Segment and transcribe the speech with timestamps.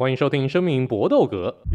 [0.00, 1.48] 欢迎收听《生命搏斗格》。
[1.66, 1.74] 我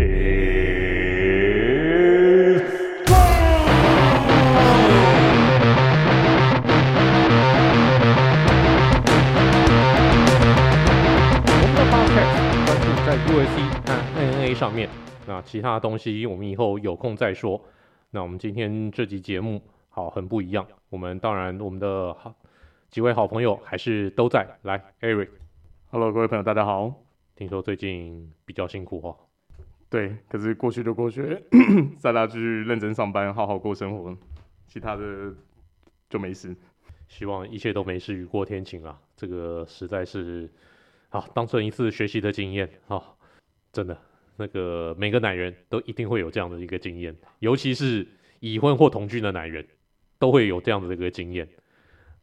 [11.59, 14.88] 们的 Podcast 专注在 UFC 和 NNA 上面，
[15.28, 17.62] 那其他东西我们以后有空再说。
[18.12, 22.34] 那我们今天这集节目好很不一样，我们当然我们的好
[22.90, 24.48] 几位好朋友还是都在。
[24.62, 27.02] 来，Eric，Hello，各位朋友，大家好。
[27.36, 29.18] 听说最近比较辛苦哦，
[29.89, 31.38] 对，可是过去就过去，
[32.02, 34.16] 大家继续认真上班，好好过生活，
[34.67, 35.34] 其他的
[36.09, 36.55] 就没事。
[37.08, 38.99] 希望一切都没事，雨过天晴啊！
[39.16, 40.49] 这个实在是
[41.09, 43.02] 啊，当成一次学习的经验啊，
[43.72, 43.95] 真的，
[44.38, 48.08] 那个每个男人都一定会有这样的一个经验，尤其是
[48.39, 49.67] 已婚或同居的男人，
[50.17, 51.47] 都会有这样的一个经验。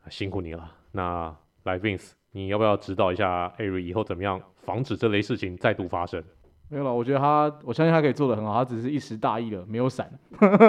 [0.08, 2.12] 辛苦你了，那来 Vince。
[2.32, 6.22] 你要不要指导一下艾瑞以后怎么样防止这类事情再度发生？
[6.68, 10.08] 没有了，我觉得他，我相信他可以做得很好，他只是一时大意了，没有闪。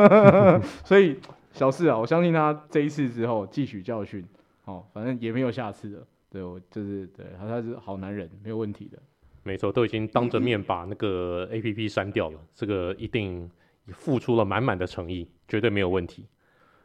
[0.83, 1.19] 所以
[1.52, 4.25] 小事啊，我相信他这一次之后汲取教训，
[4.66, 6.08] 哦，反正也没有下次了。
[6.31, 8.97] 对，我就是对，他他是好男人，没有问题的。
[9.43, 13.47] 没错，都已经当着面把那个 APP 删掉了，这个一定
[13.89, 16.25] 付出了满满的诚意，绝对没有问题。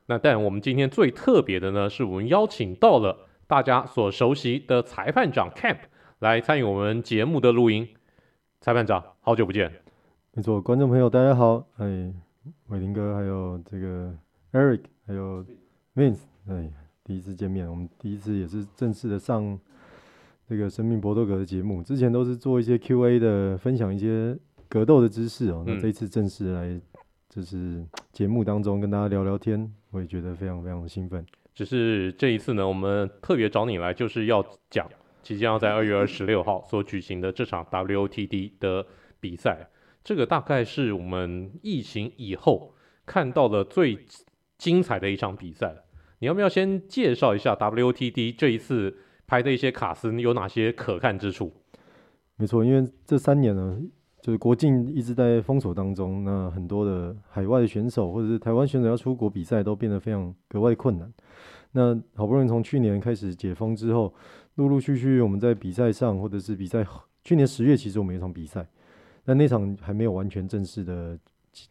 [0.05, 3.17] 那但我们今天最特别的呢，是我们邀请到了。
[3.48, 5.78] 大家所熟悉的裁判长 Camp
[6.20, 7.86] 来参与我们节目的录音。
[8.62, 9.70] 裁判长，好久不见。
[10.33, 12.11] 没错，观众朋友大家好，哎，
[12.69, 14.14] 伟林哥，还有这个
[14.53, 15.45] Eric，还有
[15.95, 16.73] Vince，哎，
[17.05, 19.58] 第一次见面，我们第一次也是正式的上
[20.48, 21.83] 这个生命搏斗格的节目。
[21.83, 24.34] 之前都是做一些 QA 的，分享一些
[24.70, 25.64] 格斗的知识哦。
[25.67, 26.80] 那这一次正式来，
[27.28, 31.23] 就是节目当中跟大家聊聊天，我也觉得非常非常的兴奋。
[31.55, 34.89] 只是这一次呢，我们特别找你来，就是要讲
[35.27, 38.87] 即将要在二月二十六号所举行的这场 WOTD 的
[39.19, 39.69] 比赛。
[40.05, 43.99] 这个大概是我们疫情以后看到的最
[44.57, 45.75] 精彩的一场比赛。
[46.21, 51.53] 你要不要先介绍一下 WOTD 这一次拍的一些卡斯有哪些可看之处？
[52.36, 53.81] 没错，因为这三年呢，
[54.20, 61.13] 就是国境一直在封锁当中，那很多的海外的选手或者是台湾选手要出国比赛都变得非常格外困难。
[61.73, 64.15] 那好不容易从去年开始解封之后，
[64.56, 66.86] 陆陆续续我们在比赛上，或者是比赛，
[67.24, 68.67] 去年十月其实我们有一场比赛，
[69.24, 71.18] 但那场还没有完全正式的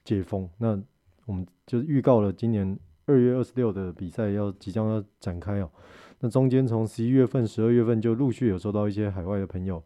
[0.03, 0.49] 解封。
[0.57, 0.81] 那
[1.25, 5.69] 我们就预告了今年二月二十六的比赛要即将要展开哦。
[6.19, 9.83] 那中间从十一月份、十二月份就陆续有收到一些海外的朋友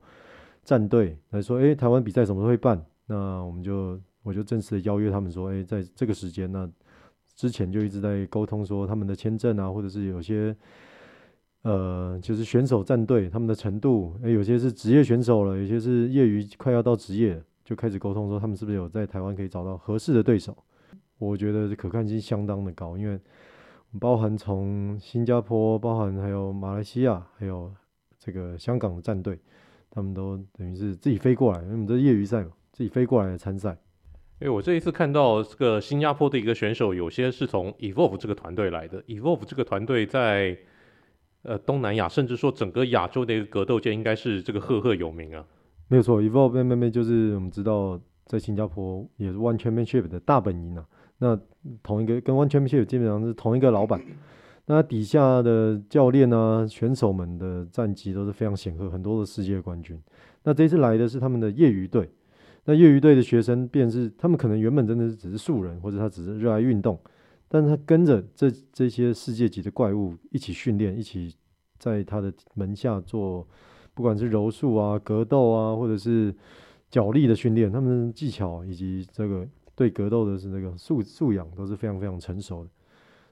[0.64, 2.86] 战队来说，诶，台湾比赛什么时候会办？
[3.08, 6.70] 那我们就我就正式的邀约他们说，诶，在这个时间那。
[7.36, 10.54] 之前就一直在沟通，说他们的签证啊，或者是有些
[11.64, 20.58] 呃，就是选手战队他们的程度，诶，有些是职业选手了，有些是业余快要到职业，就开始沟通说他们是不是有在台湾可以找到合适的对手。
[21.18, 23.20] 我觉得可看性相当的高，因为
[24.00, 27.70] 包含从新加坡，包含还有马来西亚，还有
[28.18, 29.38] 这个香港的战队，
[29.90, 33.78] 他们都等于是自己飞过来，因为我们这是业余赛嘛，自己飞过来的参赛。
[34.40, 39.04] 因为我这一次看到这个新加坡的一个选手，有些是从 Evolve 这个团队来的。
[39.04, 40.58] Evolve 这个团队在
[41.44, 45.46] 呃东南亚，甚至说整个亚洲的一个格斗界，应该是这个赫赫有名啊。
[45.88, 50.86] 没有错，Evolve MMA 就是我们知道在新加坡也是 One Championship 的大本营啊。
[51.18, 51.40] 那
[51.82, 54.02] 同一个跟 One Championship 基本上是同一个老板，
[54.68, 60.00] 那底下的教练啊、选手们的战绩都是非常显赫，很多的世界冠军。
[60.44, 62.10] 那这次来的是他们的业余队。
[62.66, 67.00] 那业余队的学生，便是他们可能原本真的是只是素人，或者他只是热爱运动，
[67.50, 71.36] 但是他跟着这这些世界级的怪物一起训练，一起
[71.78, 73.46] 在他的门下做，
[73.94, 76.34] 不管是柔术啊、格斗啊，或者是
[76.90, 79.46] 脚力的训练，他们的技巧以及这个
[79.76, 82.70] 对格斗的是那个素素养都是非常非常成熟的。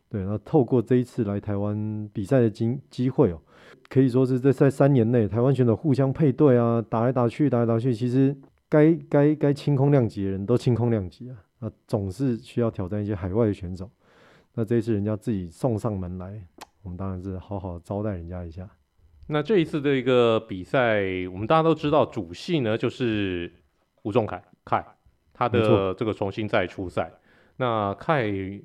[0.10, 3.40] 对，那透过这一次来台湾比赛的机机会哦，
[3.88, 8.36] 可以说是在在三年内，台湾选手互相配对啊，打来打去，打来打去，其实。
[8.70, 13.90] 该该该清空量级的人都清空量级啊，那总是需要挑战一些海外的选手。
[14.58, 16.42] 那这一次人家自己送上门来，
[16.82, 18.68] 我们当然是好好招待人家一下。
[19.28, 21.00] 那这一次的一个比赛，
[21.32, 23.54] 我们大家都知道主戏呢就是
[24.02, 24.84] 吴仲凯凯，
[25.32, 27.12] 他的这个重新再出赛。
[27.58, 28.24] 那凯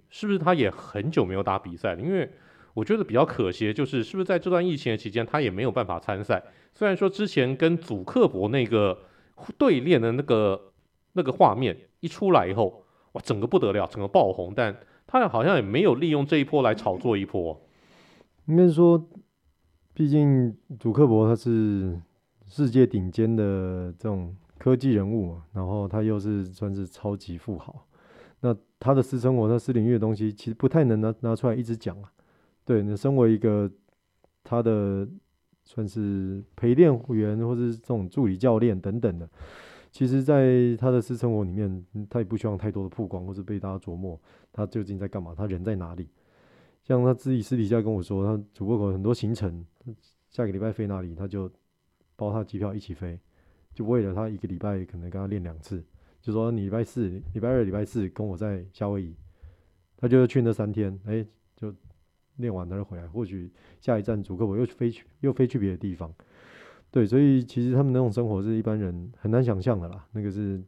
[0.09, 2.00] 是不是他也很久没有打比赛了？
[2.00, 2.31] 因为
[2.73, 6.43] 我觉得比较可惜的就是，是不是在这段疫情的期间，他也没有办法参赛？
[6.73, 8.99] 虽然说之前跟祖克伯那个。
[9.59, 10.73] 对练的那个
[11.15, 14.53] 那个画面一出来以后，哇，整个不得了，整个爆红。
[14.55, 14.73] 但
[15.06, 17.60] 他好像也没有利用这一波来炒作一波。
[18.46, 19.08] 应该说，
[19.94, 22.00] 毕竟祖克伯他是
[22.49, 27.87] 世界顶尖的这种科技人物嘛，然后他又是算是超级富豪，
[28.40, 32.10] 那他的私生活、他私领域的东西，其实不太能拿拿出来一直讲啊。
[32.64, 33.70] 对，那身为一个
[34.43, 35.06] 他的
[35.64, 39.28] 算是陪练员或是这种助理教练等等的，
[39.93, 44.19] 其实在他的私生活里面，他也不希望太多的曝光或是被大家琢磨，
[44.50, 46.09] 他究竟在干嘛，他人在哪里。
[46.83, 49.65] 像他自己私底下跟我说，他主播有很多行程，
[50.31, 51.49] 下个礼拜飞哪里，他就
[52.17, 53.21] 包他机票一起飞，
[53.75, 55.85] 就为了他一个礼拜可能跟他练两次，
[56.23, 59.15] 就说你礼拜四、礼拜二、礼拜四跟我在夏威夷，
[59.99, 61.25] 他就去那三天，哎、
[61.55, 61.73] 就
[62.37, 66.12] 练完他就回来，或许下一站主客我又飞去又飞去别的地方，
[66.93, 70.62] 对，所以其实他们那种生活是一般人很难想象的啦，那个是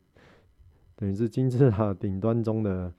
[0.97, 2.93] 等于是金字塔顶端中的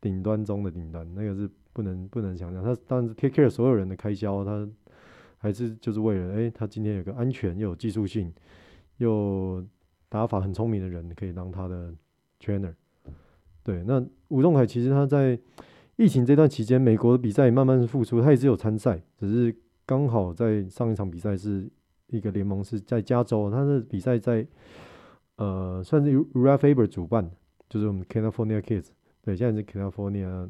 [0.00, 1.50] 顶端中的顶端，那个是。
[1.74, 4.64] 不能不能想象，他当然是 take care 所有人的开销，他
[5.38, 8.32] 还是就是为了，哎、他今天有个安全又有技术性
[8.98, 9.60] 又
[10.08, 11.92] 打法很聪明的人可以当他的
[12.38, 12.72] trainer。
[13.64, 15.36] 对，那吴仲凯其实他在
[15.96, 19.52] 疫情这段期间，美国的比赛也慢慢复出，他也是有参赛，只是
[19.84, 21.68] 刚好在上一场比赛是
[22.08, 24.46] 一个联盟是在加州，他的比赛在
[25.36, 27.28] 呃算是 r a f a b e r 主办，
[27.68, 28.88] 就是我们 California Kids，
[29.22, 30.48] 对，现在是 California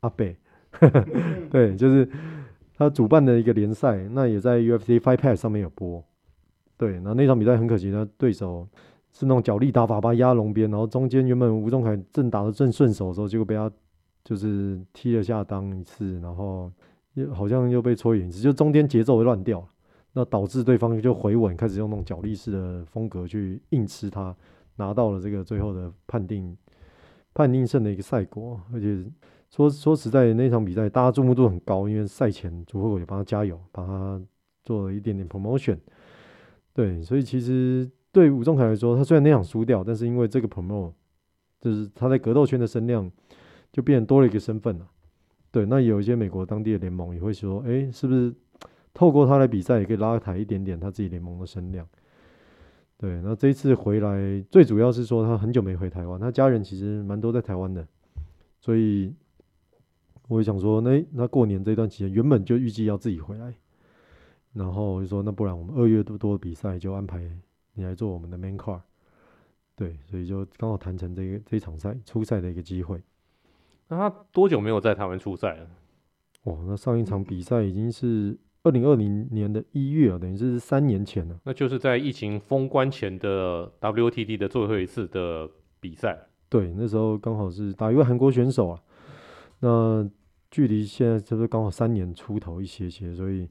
[0.00, 0.26] 阿伯。
[1.50, 2.06] 对，就是
[2.76, 6.04] 他主办的一个联赛，那也在 UFC Fight Pass 上面有播。
[6.76, 8.68] 对，然后那场比赛很可惜，他对手
[9.10, 13.72] 是那种脚力打法，把他压龙边，然后中间原本吴宗凯正打得正顺手的时候，结果被他
[14.22, 16.70] 就是踢了下裆一次，然后
[17.14, 19.66] 又好像又被戳眼一次，就中间节奏乱掉，
[20.16, 24.34] 那导致对方就回稳，开始用那种角力式的风格去硬吃他，
[24.74, 26.56] 拿到了这个最后的判定
[27.32, 29.04] 判定胜的一个赛果，而且。
[29.48, 34.20] 说说实在，那场比赛大家注目度很高，因为赛前主播也帮他加油，帮他
[34.64, 35.78] 做了一点点 promotion。
[36.74, 40.92] 对，所以其实对吴仲凯来说，他虽然那场输掉，但是因为这个 promote，
[41.60, 43.08] 就是他在格斗圈的声量
[43.72, 44.90] 就变多了一个身份了。
[45.52, 48.34] 对，那有一些美国当地的联盟也会说，哎，是不是
[48.96, 51.86] 透过他的比赛，也可以拉抬一点点他自己联盟的声量？
[52.98, 57.86] 对，那这一次回来，最主要是说他很久没回台湾，他家人其实蛮多在台湾的，
[58.58, 59.14] 所以。
[60.28, 63.54] 我也想说，那那过年这段期间，原本就预计要自己回来，
[64.54, 67.22] 然后我就说，那不然我们二月多多的比赛就安排
[67.74, 68.80] 你来做我们的 main card，
[69.76, 73.00] 对，所以就刚好谈成这个这一场赛初赛的一个机会。
[73.86, 75.68] 那他多久没有在台湾出赛了？
[76.42, 81.38] 哇，那上一场比赛已经是二零二零年的一月啊，等于是三年前了。
[81.44, 85.48] 那就是在疫情封关前的 WTT 的最后一次的
[85.78, 86.18] 比赛。
[86.48, 88.80] 对，那时候刚好是打一位韩国选手啊。
[89.60, 90.04] 那
[90.50, 93.48] 距离现在就是刚好三年出头一些些，所以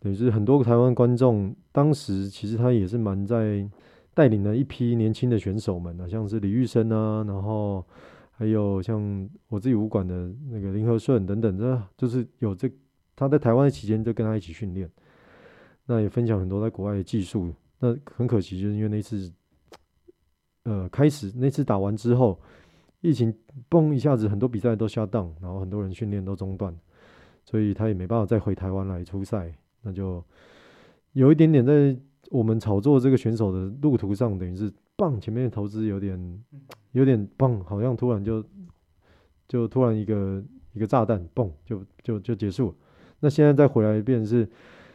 [0.00, 3.64] 等于是很多个台湾观众，当时其实他也是蛮在
[4.12, 7.86] 带领了一批年轻的选手们啊，像是李玉生啊，然后
[8.32, 12.68] 还有像我自己武馆的那个林和顺等等，这就是有这
[13.16, 14.90] 他在台湾的期间就跟他一起训练，
[15.86, 17.52] 那也分享很多在国外的技术。
[17.78, 19.32] 那很可惜，就是因为那次
[20.64, 22.40] 呃开始那次打完之后。
[23.04, 23.34] 疫情
[23.68, 26.72] 嘣一下子，很多比赛都下档，然后很多人训练都中断，
[27.44, 29.52] 所以他也没办法再回台湾来出赛。
[29.80, 30.24] 那就
[31.10, 31.98] 有一点点在
[32.30, 36.44] 我们炒作这个选手的路途上，等于是棒前面的投资有点
[36.92, 38.44] 有点棒，好像突然就
[39.48, 40.40] 就突然一个
[40.72, 42.74] 一个炸弹嘣就就就结束了。
[43.22, 44.48] 那现在再回来，一遍是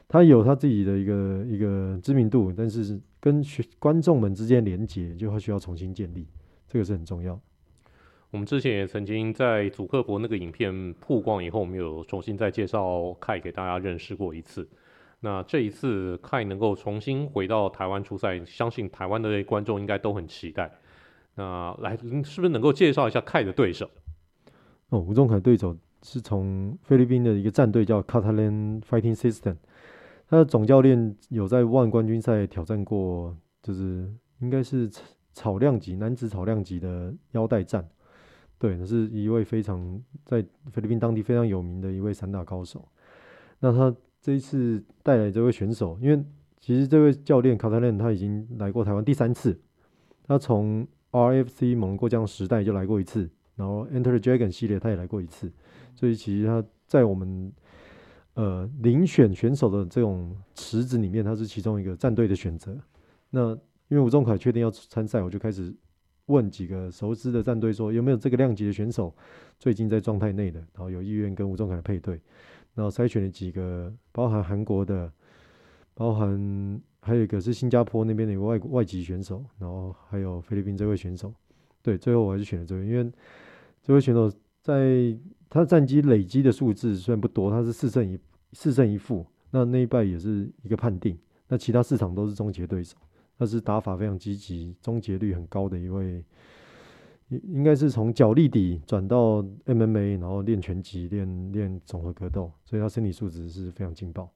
[0.05, 3.41] 他有他自己的一个一个知名度，但是跟
[3.79, 6.27] 观众们之间连接就会需要重新建立，
[6.67, 7.39] 这个是很重要。
[8.29, 14.67] 我们之前也曾经在祖克伯那个影片曝光以后，我们有重新再介绍凯给大家认识过一次。
[15.21, 20.69] 那这一次凯能够重新回到台湾出赛，相信台湾的观众应该都很期待。
[21.35, 23.89] 那来，是不是能够介绍一下凯的对手？
[24.89, 29.55] 哦，吴仲凯对手是从菲律宾的一个战队叫 Catalan Fighting System，
[30.29, 34.89] 他的总教练有在万冠军赛挑战过，就是应该是
[35.33, 37.87] 草量级男子草量级的腰带战。
[38.59, 42.87] 对，是一位非常在菲律宾当地非常有名的一位散打高手。
[43.59, 46.23] 那他这一次带来这位选手，因为
[46.59, 49.59] 其实这位教练卡塔连他已经来过台湾第三次。
[50.27, 55.51] 他从 RFC 猛过江时代就来过一次，然后 Enter Dragon 系列他也来过一次。
[55.97, 57.51] 所以其实他在我们
[58.35, 62.73] 呃遴选选手的这种池子里面，他是其中一个战队的选择。
[63.29, 63.51] 那
[63.89, 65.75] 因为吴仲凯确定要参赛，我就开始。
[66.27, 69.15] 问几个熟知的战队说，有没有这个量级的选手
[69.57, 72.19] 最近在状态内的，然后有意愿跟吴仲凯配对，
[72.75, 75.09] 然后筛选了几个，包含韩国的，
[75.93, 81.33] 包含还有一个是新加坡那边的一个外外籍选手，然后还有菲律宾这位选手。
[81.81, 83.09] 对，最后我还是选了这位，因为
[83.81, 84.29] 这位选手
[84.61, 85.17] 在
[85.49, 88.19] 他的战绩累积的数字虽然不多，他是四胜一
[88.53, 91.17] 四胜一负，那那一败也是一个判定。
[91.47, 92.97] 那其他四场都是终结对手，
[93.39, 96.23] 他是打法非常积极，终结率很高的一位，
[97.29, 104.29] 应应该是从脚力底转到 MMA，然后练拳击、练练综合格斗，所以他身体素质是非常劲爆。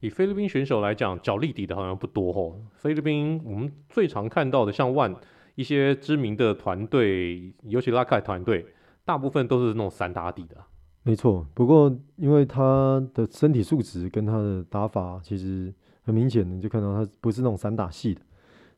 [0.00, 2.56] 以菲律宾选手来讲，脚力底的好像不多哦。
[2.72, 5.16] 菲律宾我们最常看到的，像 ONE
[5.56, 8.64] 一些知名的团队，尤其拉凯团队，
[9.08, 10.56] 大部分都是那种散打底的。
[11.02, 15.72] 没错，不过因为他的身体素质跟他的打法，其实。
[16.08, 18.22] 很明显的，就看到他不是那种散打系的，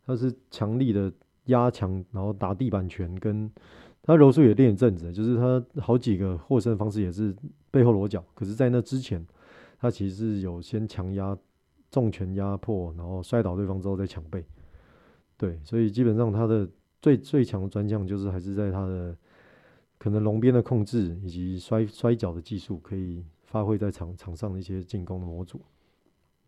[0.04, 1.12] 他是强力的
[1.44, 3.48] 压强，然后打地板拳，跟
[4.02, 7.32] 他柔术也练一阵子，就是他好几个获胜方式也是
[7.70, 8.20] 背后裸绞。
[8.34, 9.24] 可是，在那之前，
[9.78, 11.38] 他其实是有先强压、
[11.88, 14.44] 重拳压迫，然后摔倒对方之后再抢背。
[15.36, 16.68] 对，所以基本上他的
[17.00, 19.16] 最最强的专项就是还是在他的
[20.00, 25.60] 可能龙边的控制以及摔摔跤的技术，可以发挥在场场上的一些进攻的模组。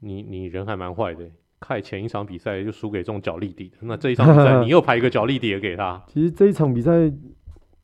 [0.00, 1.30] 你你人还蛮坏的，
[1.60, 6.02] 看前一场比赛就输给这种脚力底的，那这一场比赛 你又排一个脚力底也给他。
[6.08, 7.12] 其实这一场比赛，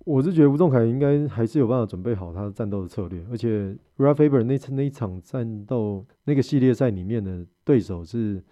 [0.06, 8.42] 我是觉得吴仲凯应该还是有办法准备好他的战斗的策略，而且 Urijah Faber 那次那一场战斗那个系列赛里面的对手是，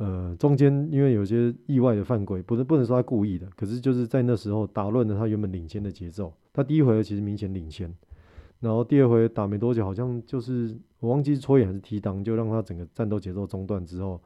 [0.00, 7.94] 呃，中间因为有些意外的犯规，不是不能说他故意的，可是就是在那时候打乱了他原本领先的节奏，他第一回合其实明显领先。
[8.60, 14.18] 然后第二回打没多久，好像就是我忘记是戳眼还是踢裆，就让他整个战斗节奏中断之后，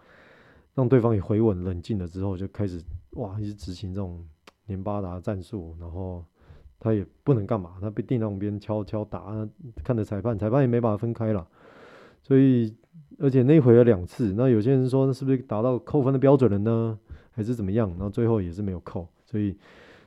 [0.75, 2.81] 让对方也回稳冷静了之后，就开始
[3.15, 4.25] 哇一直执行这种
[4.67, 6.25] 连巴达战术，然后
[6.79, 9.45] 他也不能干嘛，他被定在旁边敲敲打，
[9.83, 11.45] 看着裁判，裁判也没把他分开了，
[12.23, 12.73] 所以
[13.19, 16.99] 而且那回有两次，那有些人说是不是达到扣分的标准了呢，
[17.31, 17.89] 还是怎么样？
[17.91, 19.57] 然后最后也是没有扣，所以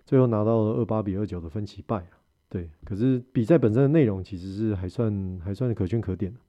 [0.05, 2.05] 最后拿到了二八比二九的分歧败。
[2.49, 6.39] 对，可是比赛本身的内容其实是还算还算可圈可点的，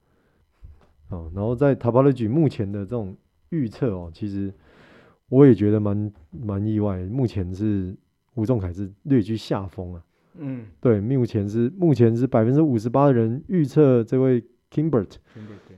[1.09, 3.15] 哦，然后在 Tapology 目前的这种
[3.49, 4.53] 预测哦，其实
[5.27, 7.93] 我也觉得蛮蛮意外，目前是
[8.35, 10.03] 吴仲凯是略居下风啊，
[10.37, 15.07] 嗯，对，目前是目前是百分之五十八的人预测这位 Kimber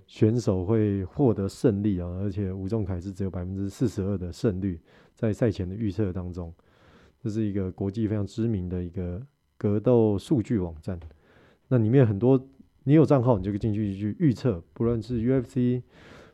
[0.08, 4.80] 选手会获得胜利啊，而且吴仲凯是只有百分之四十二的胜率，
[5.16, 6.54] 在赛前的预测当中，
[7.20, 9.26] 这是一个国际非常知名的一个。
[9.58, 11.00] 格斗数据网站，
[11.68, 12.48] 那里面很多，
[12.84, 15.84] 你有账号你就可以进去去预测，不论是 UFC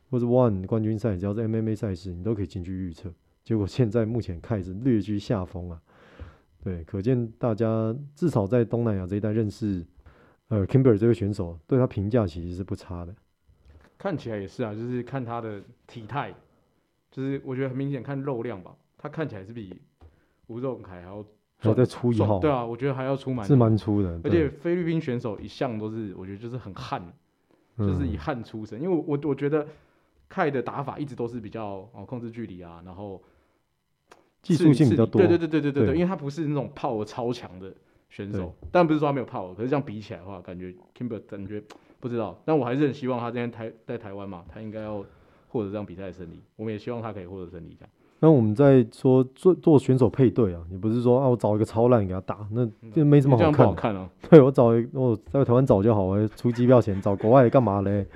[0.09, 3.13] 或者 ONE 冠军赛，只要是 MMA 赛事，你都可以进去预测。
[3.43, 5.81] 结果现在目前开始略居下风啊，
[6.63, 9.85] 对，可见大家至少在东南亚这一带认识，
[10.49, 13.13] 呃，Kimber 这位选手，对他评价其实是不差的。
[13.97, 16.33] 看起来也是啊，就是看他的体态，
[17.11, 19.81] 就是我觉得很明显看肉量吧，他看起来是比
[20.47, 21.25] 吴仲凯还要。
[21.59, 24.21] 还在出一号，对啊，我觉得还要粗蛮，是蛮粗的。
[24.23, 27.01] 而且菲律宾选手一向都是，我觉得就是很悍，
[27.79, 28.79] 就是以悍出身。
[28.79, 29.67] 因为我我觉得
[30.29, 33.19] 凯的打法一直都是比较哦控制距离啊，然后
[34.43, 35.19] 技术性比较多。
[35.19, 37.73] 对对对对对对对，因为他不是那种 power 超强的
[38.09, 41.61] 选手，但不是说他没有 power，可是这样比起来的话，感觉 Kimber 感觉
[41.99, 42.39] 不知道。
[42.45, 45.03] 但我还是很希望他今天台在台湾嘛，他应该要
[45.49, 46.41] 获得这样比赛的胜利。
[46.55, 47.89] 我们也希望他可以获得胜利，这样。
[48.19, 53.67] 那我们在说做做选手配对啊，你不是说啊，我找一个超烂给他打，那就没什么好看。
[53.67, 54.09] 好看啊！
[54.27, 58.07] 对，我找一我在台湾找就好，我出机票钱找国外干嘛嘞？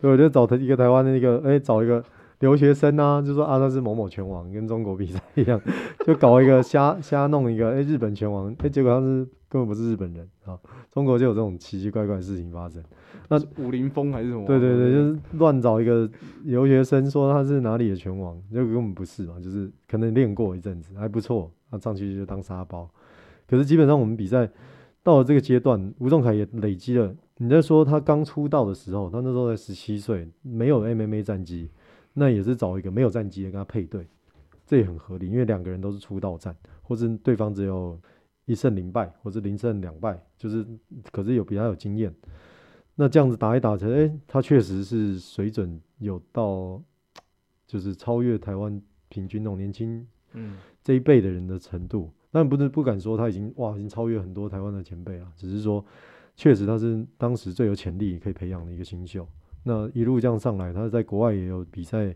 [0.00, 2.02] 对，我就找他一个台湾的那个，哎、欸，找一个
[2.40, 5.60] 留学生啊，就说啊，他是某某拳王，跟中国比赛一样，
[6.06, 10.58] 就搞一个瞎瞎弄一个，哎、欸，日本拳王，哎、欸，结果他是根本不是日本人啊，
[10.90, 12.82] 中国就有这种奇奇怪怪的事情发生。
[13.28, 14.46] 那武林风还是什么？
[14.46, 16.08] 对对对，就是乱找一个
[16.44, 22.88] 留学生说他是哪里的拳王，就根本不是嘛，就是可能练过一阵子还不错，啊上去就当沙包。
[23.48, 24.48] 可是基本上我们比赛
[25.02, 27.14] 到了这个阶段，吴仲凯也累积了。
[27.38, 31.68] 你在说他刚出道的时候，他那时候才十七岁，没有 MMA 战绩，
[32.18, 34.06] 那也是找一个没有战绩的跟他配对，
[34.66, 38.00] 这也很合理，因为两个人都是出道战，或是对方只有
[38.46, 40.66] 一胜零败，或是零胜两败，就是
[41.12, 42.10] 可是有比较有经验。
[42.94, 46.82] 那这样子打一打起来，哎、欸，他确实是水准有到，
[47.66, 48.80] 就是超越台湾
[49.10, 52.10] 平均那种年轻，嗯，这一辈的人的程度。
[52.30, 55.84] 但不是不敢说他已经哇，已经超越很多台湾的前辈了，只是说，
[56.34, 59.28] 确实他是当时最有潜力可以培养的一个新秀。
[59.68, 62.14] 那一路这样上来，他在国外也有比赛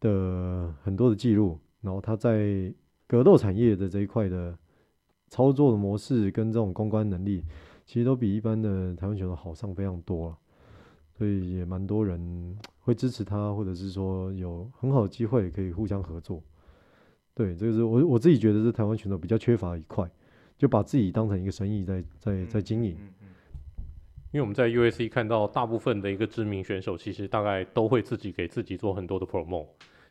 [0.00, 2.70] 的很多的记录，然后他在
[3.06, 4.54] 格斗产业的这一块的
[5.28, 7.42] 操作的模式跟这种公关能力。
[7.86, 10.36] 其实都比一般的台湾选手好上非常多了，
[11.16, 16.42] 所以也蛮多人会支持他，或者是说有很好的机会可以互相合作。
[17.32, 20.06] 对，这个是我我自己觉得是台湾选手比较缺乏一块，
[20.58, 22.92] 就把自己当成一个生意在在在经营。
[22.92, 23.17] 嗯嗯嗯。
[24.30, 29.66] 因为我们在 UFC 看到大部分的一个知名选手，其实大概都会自己给自己做很多的 promo。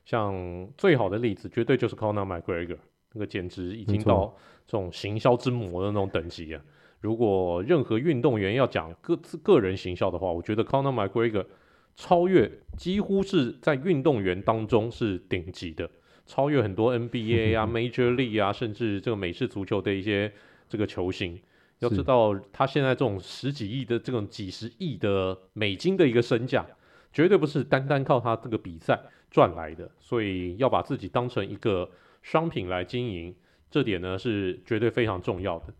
[0.05, 2.77] 像最好的例子，绝对就是 Conor McGregor，
[3.13, 6.61] 那个简直已经到这种行销之魔的那种等级啊。
[6.99, 11.45] 如果任何运动员要讲个自个人行销的话，我觉得 Conor McGregor
[11.95, 15.87] 超越几乎是在运动员当中是顶级的，
[16.25, 20.31] 超越很多 NBA 啊、 Major League 啊，甚至这个美式足球的一些
[20.67, 21.39] 这个球星。
[21.79, 26.65] 要知道他现在这种十几亿的这种几十亿的美金的一个身价，
[27.13, 31.89] 绝对不是单单靠他这个比赛赚来的，所以要把自己当成一个
[32.23, 33.35] 商品来经营，
[33.69, 35.73] 这点呢是绝对非常重要的。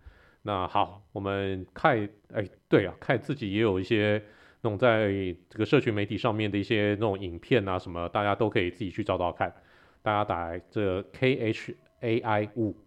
[0.44, 4.24] 那好，我们看，哎，对啊，看自己也有一些
[4.62, 5.10] 那种在
[5.50, 9.54] 这个社群媒体上面的一些那种影片啊什么，大家都可以自己去找找看。
[10.02, 12.78] 大家打这 K H A I 五，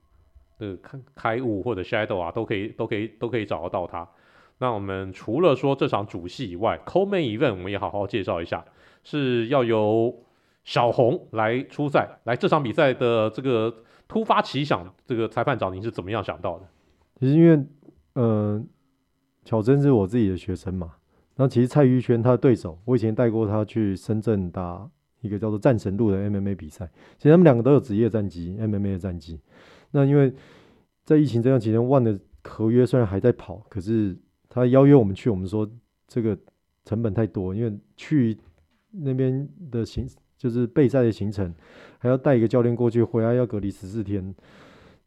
[0.60, 4.08] 呃，开开悟或者 Shadow 啊，都可以都可以都可以找得到他。
[4.58, 8.62] 那我们除了说这场主戏以外，Co-Main Event 我们也好好介绍一下，
[9.02, 10.14] 是要由
[10.64, 12.20] 小红来出赛。
[12.24, 13.74] 来这场比赛的这个
[14.06, 16.66] 突发奇想，这个裁判长您是怎么样想到的？
[17.18, 17.66] 其实因为，
[18.12, 18.62] 呃，
[19.44, 20.92] 巧珍是我自己的学生嘛。
[21.36, 24.86] 那其实蔡玉轩他的对手，我以前带过他去深圳打
[25.22, 26.86] 一个叫做战神路的 MMA 比赛。
[27.16, 29.40] 其实他们两个都有职业战绩，MMA 的战绩。
[29.90, 30.32] 那因为
[31.04, 34.16] 在疫情这样期间，ONE 的合约虽然还在跑，可是
[34.48, 35.68] 他邀约我们去，我们说
[36.06, 36.36] 这个
[36.84, 38.36] 成本太多，因为去
[38.90, 40.06] 那边的行
[40.36, 41.54] 就是备赛的行程，
[41.98, 44.34] 还要带一个教练过去，回来要隔离十四天。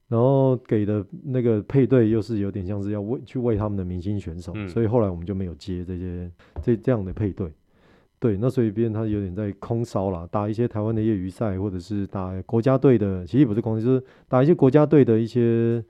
[0.09, 7.51] 然后给的那个配对又是有点像是要为去为他们的明星选手，嗯、所以后来我们就没有接这些这这样的配对。
[8.23, 15.83] 对，那所以别人他有点在空烧了，打一些台湾的业余赛，或者是打国家队的，其实不是空，就是打一些国家队的一些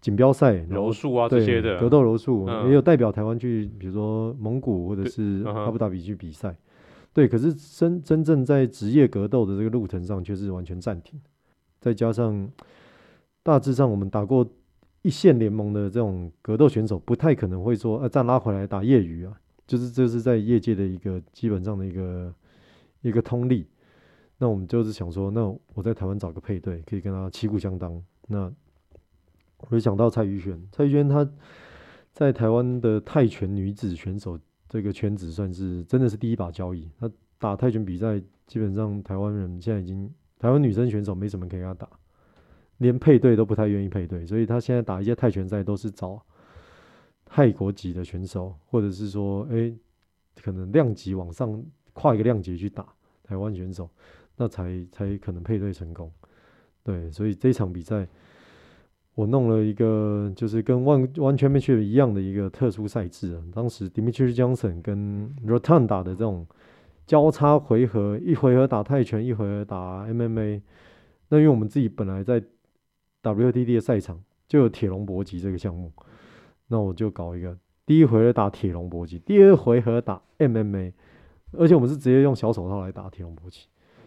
[0.00, 6.50] 锦标赛，柔术啊这些的格斗柔术，嗯、也有代表台湾去，比如说蒙古或者是阿布达比去比赛。
[6.50, 6.56] 嗯、
[7.12, 11.20] 对，可是真真正在职业格斗的这个路程上却是完全暂停，
[11.80, 12.48] 再加上。
[13.46, 14.48] 大致上，我们打过
[15.02, 19.34] 一线联盟的这种格斗选手，不太可能会说，呃，再拉回来打业余啊，
[19.66, 22.34] 就是这是在业界的一个基本上的一个
[23.02, 23.66] 一个通例。
[24.38, 28.02] 那我们就是想说，那我在台湾找个配对，可以跟他旗鼓相当。
[28.26, 28.52] 那
[29.58, 31.28] 我就想到蔡玉轩，蔡玉轩他
[32.12, 36.90] 在台湾的泰拳女子选手这个圈子算是真的是第一把交椅。
[36.98, 41.88] 他打泰拳比赛，基本上台湾人现在已经台湾女生选手没什么可以跟他打。
[42.78, 46.20] 连配对都不太愿意配对，所以他现在打一些泰拳赛都是找
[47.34, 49.74] 泰国籍的选手，或者是说，哎、
[50.40, 51.60] 可能量级往上
[51.92, 52.86] 跨一个量级去打
[53.24, 53.90] 台湾选手，
[54.36, 56.08] 那才才可能配对成功。
[56.84, 58.06] 对，所以这场比赛
[59.16, 63.42] 我弄了一个就是跟 ONE ONE Championship 一样的一个特殊赛制啊。
[63.52, 66.46] 当时 Dimitri Johnson 跟 Rotan 打的这种
[67.04, 70.62] 交叉回合，一回合打泰拳，一回合打 MMA。
[71.30, 72.40] 那因为我们自己本来在
[73.24, 75.90] WTT 的赛场就有铁笼搏击这个项目，
[76.68, 80.92] 那我就搞一个第一回合打铁笼搏击，第二回合打 MMA，
[81.52, 83.66] 而且我们是直接用小手套来打铁笼搏击，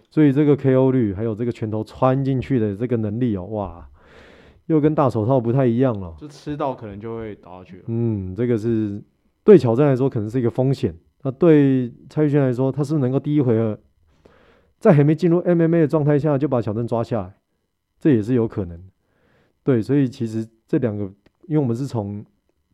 [0.09, 3.87] 所以这个 KO 率还有这个拳头穿进去的这个能力哦，哇，
[4.65, 7.83] 又跟大手套不太一样了，就吃到可能就会打下去了。
[7.87, 9.01] 嗯，这个是
[9.43, 13.79] 对挑战来说可能是一个风险，那对蔡玉轩来说，他是不是能够第一回合
[14.79, 17.35] 在还没进入 MMA 的状态下就把小镇抓下来，
[17.99, 18.79] 这也是有可能。
[19.63, 21.03] 对，所以其实这两个，
[21.47, 22.25] 因为我们是从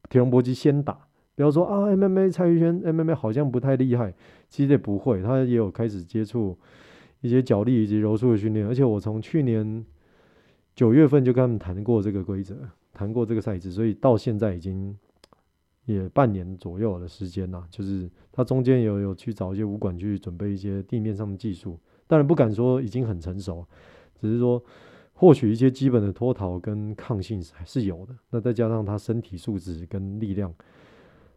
[0.10, 0.94] 铁龙搏击先打，
[1.36, 4.13] 比方说啊，MMA 蔡玉轩 MMA 好像不太厉害，
[4.50, 6.58] 其实也不会，他也有开始接触
[7.22, 9.84] 一些脚力以及柔术的训练，而且我从去年
[10.76, 12.56] 九月份就跟他们谈过这个规则，
[12.94, 14.96] 谈过这个赛制，所以到现在已经
[15.86, 23.66] 也半年左右的时间了，就是他中间有有去找一些武馆去准备一些地面上的技术，当然不敢说已经很成熟，
[24.22, 24.63] 只是说。
[25.15, 30.54] 或许一些基本的脱逃跟抗性还是有的，那再加上他身体素质跟力量，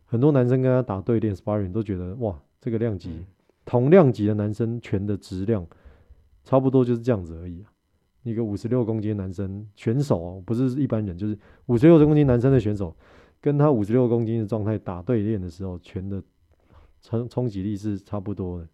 [0.06, 3.26] 很多男生跟他打对练 sparring 都觉得哇，这个量级、嗯、
[3.64, 5.64] 同量级的男生拳的质量
[6.42, 7.70] 差不多就是这样子而已啊。
[8.22, 12.96] 一个五十六公斤男生选手哦，不是一般人，就是五十六公斤男生的选手，
[13.40, 16.20] 跟他五十六公斤的状态打对练的时候，拳的
[17.02, 18.68] 冲冲击力是差不多的，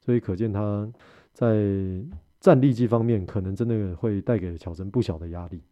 [0.00, 0.86] 所以可见他
[1.32, 2.04] 在。
[2.42, 5.62] 战力这方面可能真的会带给巧珍不小的压力。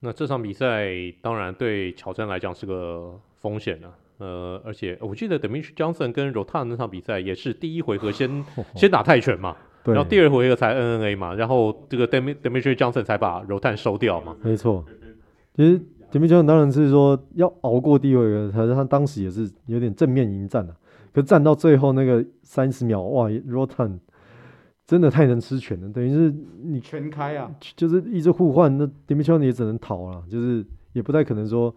[0.00, 0.88] 那这场比赛
[1.22, 8.44] 当然对巧珍来讲是个风险了，呃，而且我记得 Demetrious Johnson 跟 Rotan 那场比赛也是第一回合先
[8.74, 14.36] 先打泰拳嘛，然后第二回合才 NNA 嘛，然后这个 Demetrious Johnson 才把 Rotan 收掉嘛。
[14.42, 14.84] 没错，
[15.54, 20.74] 其实 Demetrious Johnson 当然是说要熬过第一回合，可是他当时也是有点正面迎战的，
[21.12, 23.98] 可是战到最后那个三十秒，哇，Rotan
[24.86, 31.74] 真的太能吃拳了，等于是你全开啊，就是一直互换，那 Demetrious 也只能逃了，就是也不太可能说。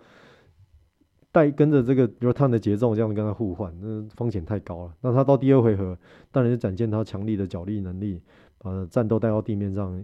[1.31, 4.93] 带跟着这个 Rotan 的节奏，这样跟他互换，那风险太高了。
[4.99, 5.95] 那他到第二回合，
[6.31, 8.19] 当然是展现他强力的脚力能力，
[8.57, 10.03] 把战斗带到地面上。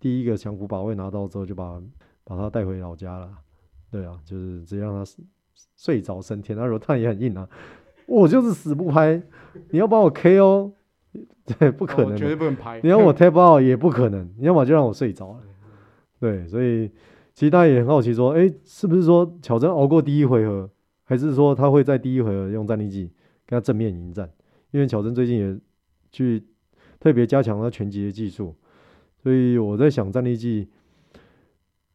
[0.00, 1.80] 第一个强服把位拿到之后，就把
[2.24, 3.30] 把他带回老家了。
[3.92, 5.08] 对啊，就是直接让他
[5.76, 6.58] 睡着升天。
[6.58, 7.48] 那 Rotan 也很硬啊，
[8.08, 9.22] 我就是死不拍，
[9.70, 10.72] 你要把我 KO，
[11.58, 12.80] 对，不可能，绝对不能拍。
[12.82, 15.40] 你要我 tap out 也不可能，你要么就让我睡着。
[16.20, 16.90] 对，所以。
[17.34, 20.70] 其实大家也很好奇，说，哎，是不是说巧珍熬过第一回合，
[21.04, 23.12] 还是说他会在第一回合用战力技
[23.44, 24.26] 跟他正面迎战？
[24.70, 25.60] 因为巧珍最近也
[26.10, 26.42] 去
[26.98, 28.56] 特别加强他拳击的技术，
[29.22, 30.66] 所以我在想战力技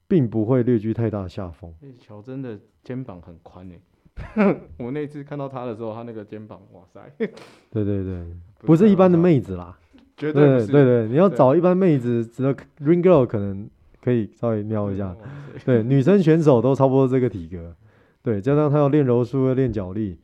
[0.08, 1.74] 并不会略居太大下风。
[1.98, 3.82] 巧珍的肩膀很宽诶，
[4.78, 7.02] 我那次看到他的时候，他那个肩膀，哇塞！
[7.18, 7.28] 对
[7.86, 8.26] 对对，
[8.60, 9.78] 不是一般的妹子啦，
[10.18, 13.70] 绝对对对对，你要找一般妹子，只有 ring girl 可能。
[14.04, 15.16] 可以稍微瞄一下，
[15.64, 17.76] 对，女生选手都差不多这个体格，
[18.24, 20.18] 对，加上她要练柔术，要练脚力，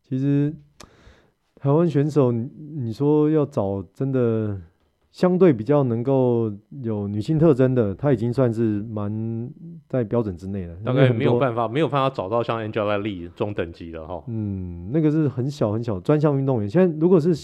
[0.00, 0.50] 其实
[1.54, 4.58] 台湾选手，你说要找真的
[5.10, 9.50] 相对比较能够有女性特征的，她已经算是蛮
[9.88, 10.74] 在标准之内了。
[10.84, 14.22] 大概没有办法，没有办法找到像 Angela Lee 这种等级的哈。
[14.28, 17.34] 嗯，那个是很小很小专项运动员，现在如果是。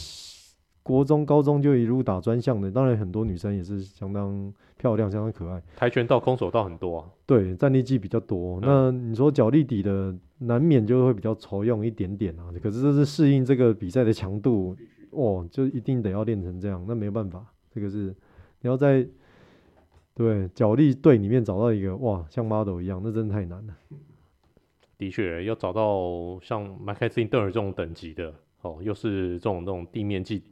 [0.87, 5.61] 国中、高中就一路打专项的，当然很多女生也是相当漂亮、相当可爱。
[5.75, 7.05] 跆拳道、空手道很多啊。
[7.27, 8.61] 对，战力技比较多。
[8.61, 12.45] 嗯、那你说脚力底的，难免就会比较愁用一点点啊。
[12.63, 14.77] 可是这是适应这个比赛的强度，
[15.11, 16.81] 哦，就一定得要练成这样。
[16.87, 17.45] 那没办法，
[17.77, 18.07] 这个是
[18.63, 19.07] 你要在
[20.15, 23.75] 对脚力队里面找到一个哇，像 model 一样，那真的太难了。
[24.97, 30.43] 的确，要找到像 Mackenzie Dern 这种等级的，哦，又是这种这种地面技。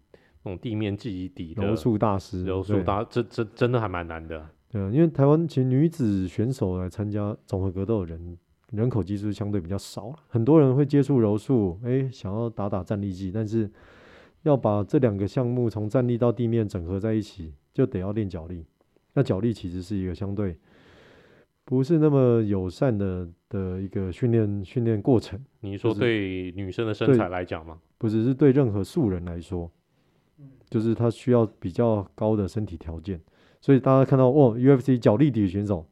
[0.43, 4.47] 那种地面记忆底的柔术大师，柔术大，这这真的还蛮难的。
[4.71, 8.39] 对啊，因为台湾其实女子选手来参加综合格斗的人
[8.73, 13.71] 人口基数相对比较少，很多人会接触柔术，哎，想要打打战力技，但是
[14.45, 18.65] 要把这两个项目从站立到地面整合在一起，就得要练脚力。
[19.13, 20.57] 那脚力其实是一个相对
[21.65, 25.39] 不是那么友善的的一个训练训练过程。
[25.61, 27.79] 你说对女生的身材来讲吗？
[27.99, 29.71] 不只是对任何素人来说。
[30.69, 33.21] 就是他需要比较高的身体条件，
[33.61, 35.87] 所以大家看到哦，UFC 脚力底的选手，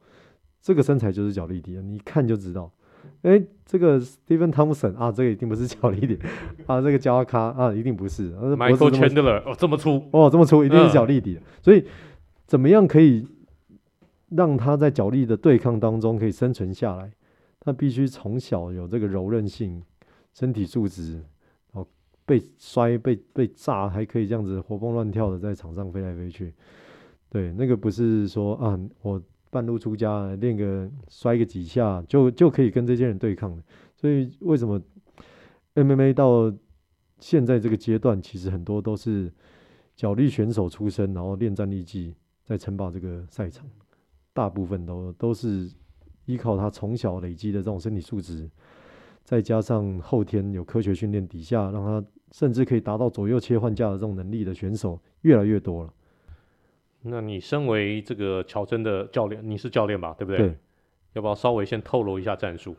[0.60, 2.72] 这个身材就是脚力底，你一看就知道。
[3.22, 6.18] 哎，这个 Stephen Thompson 啊，这个一定不是脚力底
[6.66, 8.32] 啊，这个加瓦卡啊，一定不是。
[8.34, 11.38] Michael Chandler 哦，这么粗哦，这么粗，一定是脚力底。
[11.60, 11.84] 所以
[12.46, 13.26] 怎么样可以
[14.30, 17.12] 让他在脚力的对抗当中可以生存下来？
[17.60, 19.82] 他必须从小有这个柔韧性，
[20.34, 21.22] 身体素质。
[22.24, 26.54] 被摔、被被炸，还可以这样子活蹦乱跳的在场上飞来飞去。
[27.28, 29.20] 对，那个不是说啊，我
[29.52, 33.62] 半路出家练个摔个几下就就可以跟这些人对抗的。
[33.94, 34.80] 所以为什么
[35.74, 36.50] MMA 到
[37.20, 39.30] 现在这个阶段，其实很多都是
[39.94, 43.68] 脚力选手出身，然后练战力技在称霸这个赛场，
[44.32, 45.70] 大部分都都是
[46.24, 48.50] 依靠他从小累积的这种身体素质，
[49.22, 52.04] 再加上后天有科学训练底下，让他。
[52.32, 55.92] 甚至可以达到左右切换架的这种能力的选手越来越多了。
[57.02, 60.14] 那你身为这个乔真的教练，你是教练吧？
[60.18, 60.38] 对不对？
[60.38, 60.54] 对。
[61.14, 62.74] 要不要稍微先透露一下战术？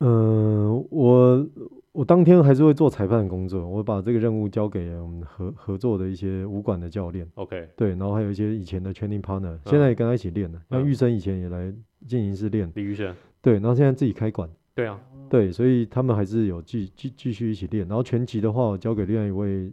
[0.00, 1.48] 嗯、呃，我
[1.90, 7.28] 我当天还是会做裁判的工作，我把这个任务交给我们合合作的一些武馆的教练。
[7.34, 7.68] OK。
[7.76, 10.62] 对，然后还有一些以前的 training partner，、嗯、现在也跟他一起练了。
[10.70, 11.74] 像玉生以前也来
[12.06, 12.70] 进行室练。
[12.76, 13.12] 李玉生。
[13.42, 14.48] 对，然后现在自己开馆。
[14.74, 15.00] 对啊。
[15.28, 17.86] 对，所以他们还是有继继继续一起练。
[17.88, 19.72] 然后拳击的话，我交给另外一位，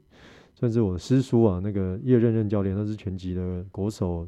[0.56, 4.28] 算是我的师叔啊，那个叶任任教练，他是拳击的国手，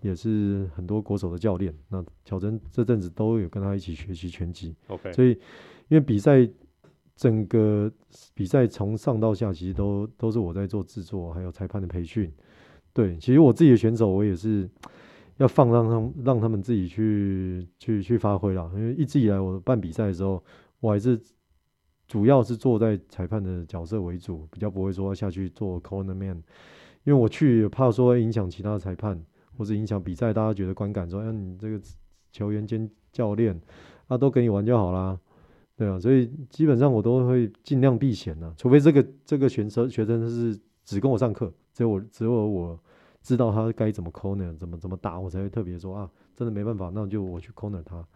[0.00, 1.74] 也是很多国手的教练。
[1.90, 4.74] 那巧珍这阵子都有跟他一起学习拳击。
[4.86, 5.12] OK。
[5.12, 5.32] 所以
[5.88, 6.48] 因为比赛
[7.16, 7.92] 整个
[8.32, 12.32] 比赛从上到下，其实都都是我在做制作，还有裁判的培训。
[12.94, 14.66] 对，其实我自己的选手，我也是。
[15.38, 20.42] 要放让他们让他们自己去去去发挥了，因为一直以来我办比赛的时候，
[20.80, 21.20] 我还是
[22.06, 26.42] 主要是坐在裁判的角色为主，比较不会说下去做 corner man，
[27.04, 29.20] 因为我去怕说影响其他裁判，
[29.56, 31.80] 或是影响比赛，大家觉得观感说，哎，你这个
[32.30, 33.60] 球员兼教练
[34.06, 35.18] 啊，都给你玩就好啦，
[35.76, 42.78] 对啊，所以基本上我都会尽量避嫌呐，除非这个这个选手学生是只跟我上课，只有我只有我
[43.20, 48.06] 知道他该怎么 corner 怎么怎么打，我才会特别说啊，真的没办法，那就我去 corner 他。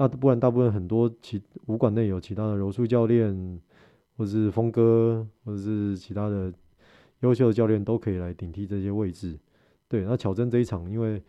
[0.00, 3.60] 那，不然大部分很多其武馆内有其他的柔术教练，
[4.16, 6.50] 或者是峰哥，或者是其他的
[7.20, 9.38] 优秀的教练都可以来顶替这些位置。
[9.88, 11.22] 对，那巧真这一场，因为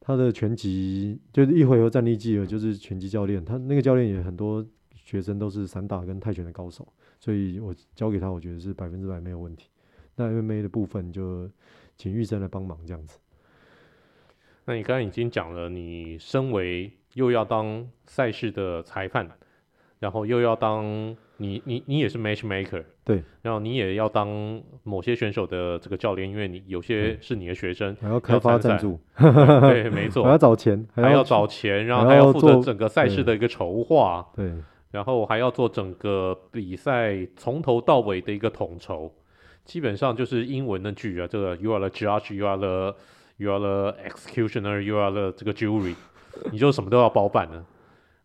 [0.00, 6.88] 他的拳击就是一回合战力计了，就是拳击教练，他那个教练也很多学生都是散打跟泰拳的高手，
[7.20, 9.68] 所以我交给他，我觉得是百分之百没有问题。
[10.16, 11.46] 那 MMA 的部分就
[11.98, 13.18] 请玉生来帮忙这样子。
[14.64, 19.26] 那你刚才已经讲了，你身为又要当赛事的裁判，
[19.98, 34.52] 然后又要当你你你也是 matchmaker，对，然后你也要当某些选手的这个教练，因为你有些是你的学生，还要开发赞助，对，没错， 还要找钱，还要找钱，然后还要负责整个赛事的一个筹划，对，
[34.90, 39.12] 然后还要做整个比赛从头到尾的一个统筹，
[39.64, 42.96] 基本上就是英文的句啊，这个 you are the judge, you are the
[43.36, 45.94] you are the executioner, you are the 这个 jury。
[46.52, 47.64] 你就什么都要包办呢？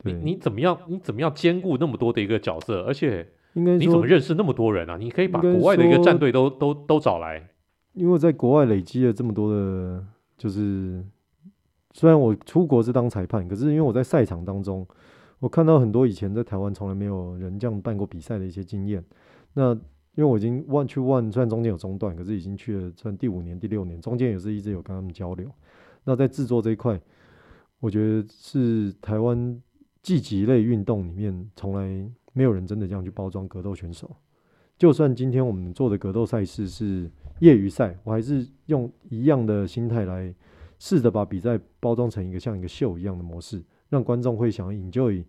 [0.06, 0.78] 你你怎么样？
[0.88, 2.82] 你怎么样兼顾那么多的一个角色？
[2.82, 4.98] 而且应该，你怎么认识那么多人啊？
[4.98, 7.50] 你可以把国外的一个战队都都都找来。
[7.94, 10.04] 因为在国外累积了这么多的，
[10.38, 11.02] 就是
[11.94, 14.86] 虽然我出国是当裁判，可是因为我在赛场当中，
[15.40, 19.02] 我看到很多以前在台湾从来没有人这样办过比赛的一些经验。
[19.54, 19.74] 那
[20.16, 25.48] 因为我已经 one 去 one，虽然中间有中断，可是已经去了算第五年、第六年，中间也是一直有跟他们交流。
[26.04, 27.00] 那在制作这一块。
[27.84, 29.62] 我觉得是台湾
[30.02, 34.10] 竞技类运动里面从来没有人真的这样去包装格斗选手。
[34.78, 40.34] 就算今天我们做的格斗赛事是业余赛，我还是用一样的心态来
[40.80, 45.22] 试着把比赛包装成一个像一个秀一样的模式，让观众会想 enjoy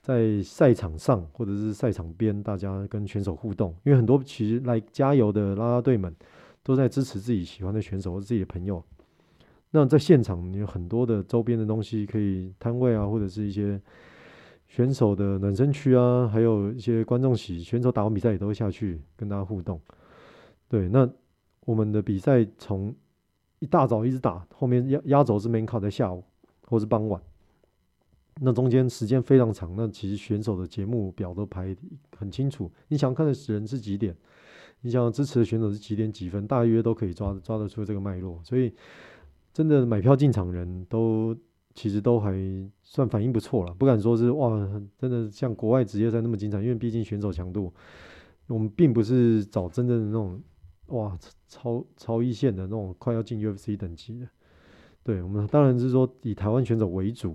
[0.00, 3.74] 在赛场上或者是赛场边大家跟选手互动。
[3.82, 6.14] 因为很多其实来加油的啦啦队们
[6.62, 8.80] 都在支持自己喜欢的选手或自己的朋友。
[9.72, 13.78] 那在现场，你有很多的周边的东西可以摊位啊，或者是一些
[14.68, 19.78] 选手的暖身区啊，还有一些观众席，选手打完比赛也都会下去跟大家互动。
[20.68, 21.06] 对，那
[21.66, 22.94] 我们的比赛从
[23.58, 26.24] 一大早一直打，后面压压轴是 main card 在下午
[26.62, 27.20] 或是傍晚，
[28.40, 29.74] 那中间时间非常长。
[29.76, 31.76] 那其实选手的节目表都排
[32.16, 34.16] 很清楚，你想看的人是几点，
[34.80, 38.72] 你想支持的选手是几点几分，大约都可以抓抓得出这个脉络，所以。
[39.56, 41.34] 真的买票进场人都
[41.72, 42.30] 其实都还
[42.82, 44.54] 算反应不错了，不敢说是哇，
[44.98, 47.72] 真的像国外职业赛那么精彩，因为毕竟选手强度，
[48.48, 50.38] 我们并不是找真正的那种
[50.88, 51.16] 哇
[51.48, 54.28] 超超一线的那种快要进 UFC 等级的，
[55.02, 57.34] 对，我们当然是说以台湾选手为主，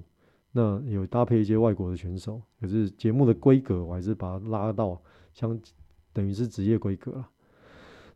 [0.52, 5.02] 那有搭配一些外国的选手，可是节目的规格我还是把它拉到
[5.34, 5.60] 相
[6.14, 7.28] 等于是职业规格了。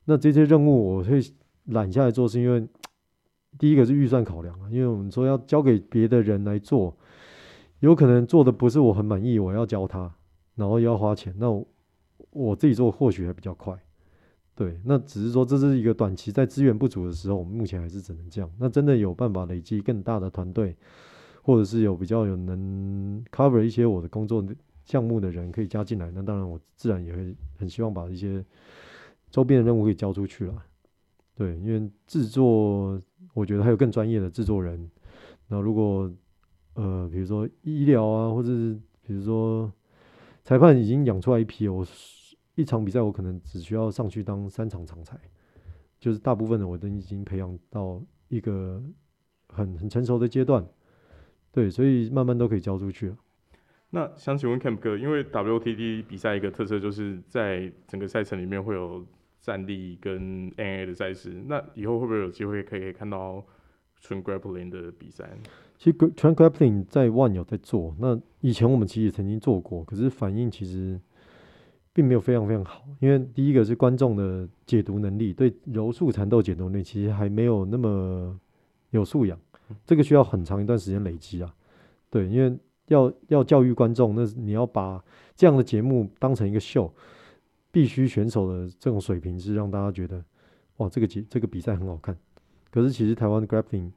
[0.04, 1.20] 那这些任务我会
[1.64, 2.68] 揽下来做，是因为。
[3.58, 6.96] 第一个是预算考量啊，因为我们说要交给别的人来做，
[7.80, 10.14] 有可能做的不是我很满意，我要教他，
[10.56, 11.68] 然后又要花钱，那我，
[12.32, 13.78] 我自己做或许还比较快。
[14.56, 18.50] 对，那只是说这是一个短期在资源不足的时候，我们目前还是只能这样。
[18.58, 20.76] 那真的有办法累积更大的团队，
[21.42, 24.42] 或者是有比较有能 cover 一些我的工作
[24.86, 28.44] 项目的人可以加进来，那当然我自然也会很希望把一些
[29.30, 30.54] 周边的任务给交出去了。
[31.36, 33.02] 对，因为制作。
[33.34, 34.90] 我觉得还有更专业的制作人。
[35.50, 36.10] 那如果
[36.76, 39.70] 呃，比如说医疗啊，或者是比如说
[40.42, 41.86] 裁判已经养出来一批，我
[42.56, 45.20] 一场比赛我可能只需要上去当三场场裁，
[46.00, 48.82] 就是大部分的我都已经培养到一个
[49.50, 50.66] 很很成熟的阶段。
[51.52, 53.18] 对，所以慢慢都可以交出去了。
[53.90, 59.06] 那想请问 Camp 哥，因为 WTT 比赛一个特色就是在整个赛程里面会有。
[59.42, 63.44] 战力跟 NA 的赛事，那以后会不会有机会可以看到
[64.02, 65.30] 纯 grappling 的比赛？
[65.78, 71.00] 其实纯 grappling 在 ONE 有在做，那以前我们其实也曾经做过，可是反应其实
[71.94, 72.84] 并没有非常非常好。
[73.00, 78.40] 因为第一个是观众的解读能力，对柔术缠斗解读能力其实还没有那么
[78.92, 79.38] 有素养，
[79.86, 81.54] 这个需要很长一段时间累积啊。
[82.10, 85.04] 对，因为要要教育观众，那你要把
[85.36, 86.92] 这样的节目当成一个秀。
[87.76, 90.24] 必须选手的这种水平是让大家觉得，
[90.78, 92.18] 哇，这个节这个比赛很好看。
[92.72, 93.92] 可是其实台湾的 grappling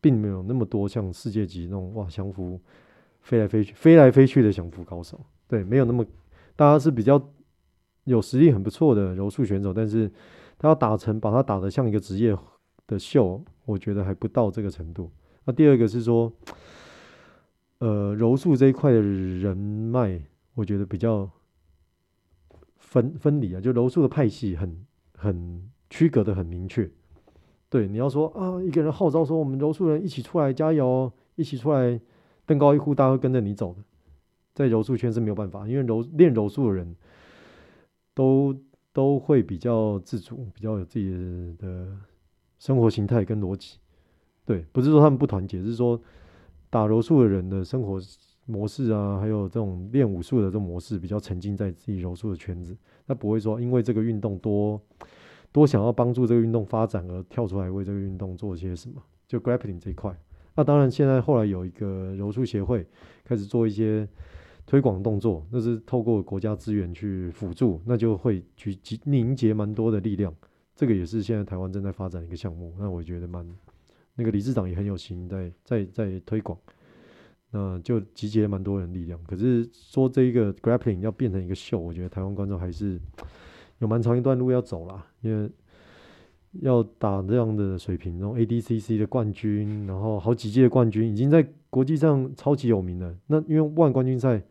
[0.00, 2.60] 并没有那么多像世界级那种哇降服
[3.22, 5.20] 飞来飞去、飞来飞去的降服高手。
[5.48, 6.06] 对，没有那么，
[6.54, 7.20] 大家是比较
[8.04, 10.08] 有实力很不错的柔术选手，但是
[10.56, 12.38] 他要打成把他打得像一个职业
[12.86, 15.10] 的秀，我觉得还不到这个程度。
[15.44, 16.32] 那第二个是说，
[17.78, 20.22] 呃柔术这一块的人脉，
[20.54, 21.28] 我觉得比较
[22.90, 24.84] 分分离啊，就柔术的派系很
[25.16, 26.90] 很区隔的很明确。
[27.68, 32.00] 对，你要说啊，一个人号召说我们柔术人一起出来加油，一起出来
[32.44, 33.80] 登高一呼，大家会跟着你走的。
[34.52, 36.96] 在柔术圈是没有办法，因为柔练柔术的人
[38.12, 38.52] 都
[38.92, 41.12] 都会比较自主，比较有自己
[41.58, 41.96] 的
[42.58, 43.78] 生活形态跟逻辑。
[44.44, 46.00] 对，不是说他们不团结，是说
[46.68, 48.00] 打柔术的人的生活
[48.46, 52.76] 模式啊，还有这种练武术的这种模式，比较沉浸在自己柔术的圈子，
[53.06, 54.80] 他不会说因为这个运动多。
[55.52, 59.02] 多想要帮助这个运动发展而跳出来为这个运动做些什么？
[59.26, 60.16] 就 grappling 这一块。
[60.54, 62.86] 那当然，现在后来有一个柔术协会
[63.24, 64.08] 开始做一些
[64.64, 70.32] 推广动作，那是透过国家资源去辅助，那就会去集凝结蛮多的力量。
[70.76, 72.72] 这个也是现在台湾正在发展的一个项目。
[72.78, 73.44] 那我觉得蛮
[74.14, 76.56] 那个理事长也很有心在在在推广，
[77.50, 79.18] 那就集结蛮多人力量。
[79.26, 83.00] 可是说这一个 grappling 要变成一个秀，我觉得台湾观众还是。
[83.80, 85.50] 有蛮长一段路要走啦，因为
[86.60, 93.16] 要打这样的水平，然后 ADCC 的冠军，然后好几届的冠军，已经在国际上超级有名了。
[93.28, 94.42] 那因为万冠军赛，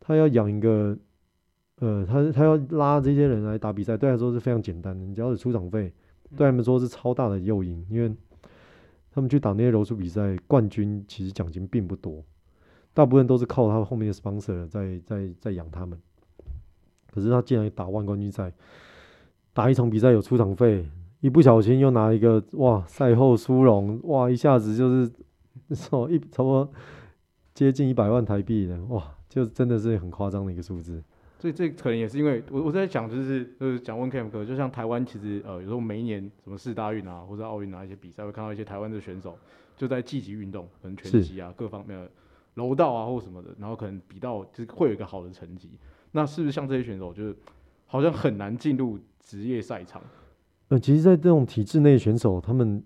[0.00, 0.98] 他要养一个，
[1.76, 5.92] 呃，他他要拉这些人来打比赛，对他来说是非常简单的，你只要有出场费，
[6.36, 8.12] 对他们说是超大的诱因，因为
[9.12, 12.24] 他们去打那些柔术比赛，冠军其实奖金并不多，
[12.94, 15.98] 大部分都是靠他后面的 sponsor 在在在养他们。
[17.10, 18.52] 可是他竟然打万冠军赛，
[19.52, 20.86] 打一场比赛有出场费，
[21.20, 25.10] 一不小心又拿一个哇赛后殊荣哇，一下子就是
[25.74, 26.70] 说一差不多
[27.54, 31.02] 接近一百万台币的哇，就真的是很夸张的一个数字。
[31.38, 39.38] 所以这可能也是因为我我在讲就是就是讲问 Camp 哥，就像台湾其实呃有时候每一年什么四大运啊或者奥运啊一些比赛会看到一些台湾的选手
[39.76, 42.10] 就在积极运动，可能拳击啊各方面的
[42.54, 45.70] 柔道啊或什么的，然后可能比到就是会有一个好的成绩。
[46.10, 47.36] 那是不是像这些选手，就是
[47.86, 50.02] 好像很难进入职业赛场？
[50.68, 52.82] 呃，其实，在这种体制内选手，他们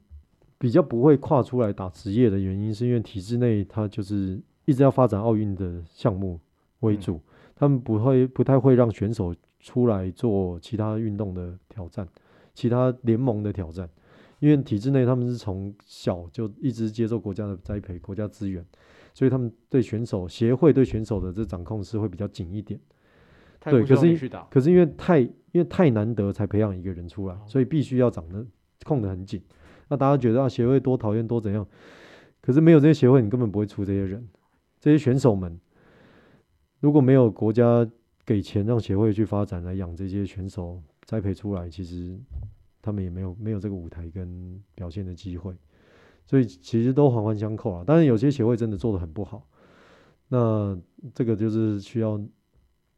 [0.59, 6.39] 比较不会跨出来打职业的原因，是因为体制内他就是一直要发展奥运的项目
[6.81, 7.21] 为主，嗯、
[7.55, 12.07] 他们不会不太会让选手出来做其他运动的挑战，
[12.55, 13.89] 其他联盟的挑战，
[14.41, 18.65] 因为体制内他们是从小就一直接受国家的栽培、国家资源，
[19.15, 22.79] 所以他们对选手协会对选手的这掌控是会比较紧一点。
[23.65, 28.45] 对，可是可是因为太因为太难得才培养一个人出来，所以必须要掌得
[28.85, 29.41] 控得很紧。
[29.89, 31.65] 那大家觉得啊，协会多讨厌多怎样？
[32.41, 34.27] 可是没有这些协会，你根本不会出这些人。
[34.81, 35.61] 这些选手们
[36.83, 37.89] 如果没有国家
[38.27, 42.19] 给钱让协会去发展来养这些选手栽培出来，其实
[42.83, 45.55] 他们也没有没有这个舞台跟表现的机会。
[46.27, 47.85] 所以其实都环环相扣啊。
[47.87, 49.49] 当然有些协会真的做得很不好，
[50.29, 50.79] 那
[51.15, 52.21] 这个就是需要。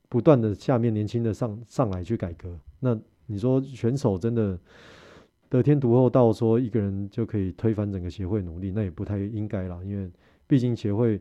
[0.07, 4.57] 不断的下面年轻的上上来去改革，那你说选手真的
[5.49, 9.81] 得天独厚到说一个人就可以推翻整个协会努力，那也不太应该啦。
[9.83, 10.09] 因为
[10.47, 11.21] 毕竟协会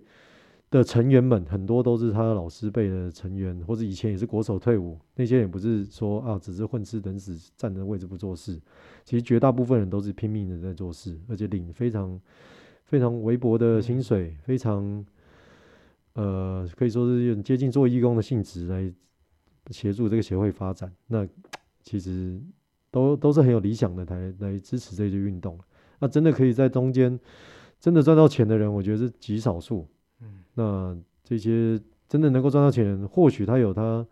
[0.73, 8.59] 的成员们很多都是他的老师辈的成员，或者以前也是国手退伍，那些也不是说啊只是混吃等死站着位置不做事。
[9.05, 12.19] 其实绝大部分人都是拼命的在做事，而且领非常
[12.85, 15.05] 非常微薄的薪水，非常。
[16.15, 18.93] 呃，可以说是有接近做义工的性质来
[19.71, 20.93] 协助这个协会发展。
[21.07, 21.27] 那
[21.81, 22.39] 其实
[22.91, 25.57] 都都是很有理想的，来来支持这些运动。
[25.97, 27.19] 那真的可以在中间
[27.79, 29.87] 真的赚到钱的人，我觉得是极少数。
[30.53, 34.05] 那这些真的能够赚到钱，或许他有他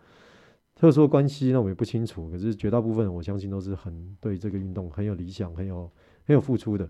[0.75, 2.30] 特殊的关系，那我也不清楚。
[2.30, 5.91] 可是绝大部分，我相信都是很对这个运动很有理想、很有
[6.25, 6.89] 很有付出的。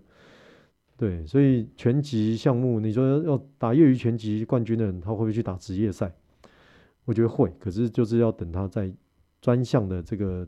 [0.96, 6.14] 对，所以拳击项目，你说要打业余拳击冠军的人，他会不会去打职业赛？
[7.04, 8.92] 我觉得会，可是就是要等他在
[9.40, 10.46] 专项的这个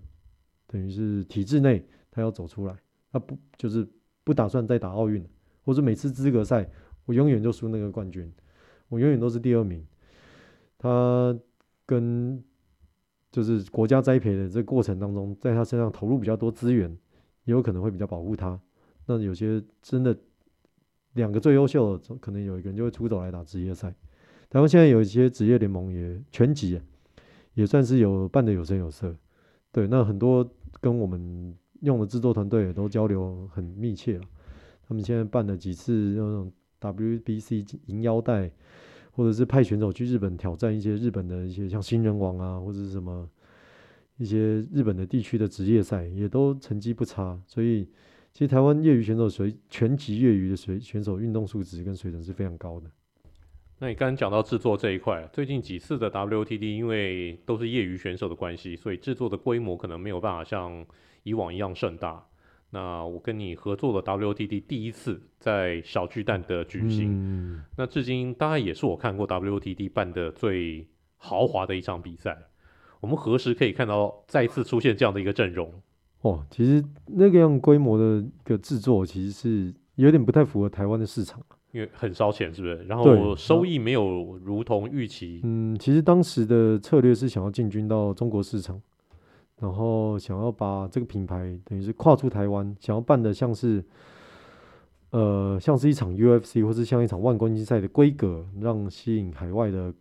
[0.68, 2.76] 等于是体制内，他要走出来，
[3.10, 3.84] 他不就是
[4.22, 5.28] 不打算再打奥运了，
[5.64, 6.70] 或者每次资格赛
[7.04, 8.32] 我永远就输那个冠军，
[8.88, 9.84] 我永远都是第二名。
[10.78, 11.38] 他
[11.86, 12.42] 跟
[13.30, 16.90] 就是国家栽培的这个过程当中，在他身上投入比较多资源，
[17.44, 18.60] 也有可能会比较保护他。
[19.06, 20.16] 那有些真的。
[21.14, 23.94] 两个最优秀的，可能有一个人就会出走来打职业赛。
[24.50, 26.80] 台湾现在有一些职业联盟也拳击，
[27.52, 29.14] 也算是有办得有声有色。
[29.70, 30.44] 对，那很多
[30.80, 34.24] 跟我们用的制作团队也都交流很密切了。
[34.88, 36.52] 他们现在办了几次那种
[36.92, 38.50] WBC 银腰带，
[39.12, 43.28] 或者是派选手去日本挑战一些日本的一些像新人王啊，或者是什么
[44.18, 47.40] 一些日本的地区的职业赛，也都成绩不差。
[47.46, 47.88] 所以。
[48.36, 52.90] 其实台湾业余选手水拳击业余的水选手运动素质跟水准是非常高的。
[53.78, 60.84] 那你刚刚讲到制作这一块，最近几次的 WTD 因为都是业余选手的关系，所以制作的规模可能没有办法像
[61.22, 62.26] 以往一样盛大。
[62.74, 70.84] 那我跟你合作的 WTD 第一次在小巨蛋的举行，嗯、那至今当然也是我看过 WTD 办的最
[71.16, 72.36] 豪华的一场比赛。
[72.98, 75.72] 我们何时可以看到再次出现这样的一个阵容？
[76.22, 81.40] 哦，其实那个样规模的一个制作，其实是有点不太符合台湾的市场。
[81.70, 82.82] 因为很烧钱，是不是？
[82.88, 85.40] 然后收益没有如同预期。
[85.44, 88.80] 嗯，其实当时的策略是想要进军到中国市场，
[89.58, 93.84] 然后想要把这个品牌等于是跨出台湾，想要办的像是，
[95.10, 99.94] 呃，像是一场 UFC 或是像一场万公斤赛的规格，让吸引海外的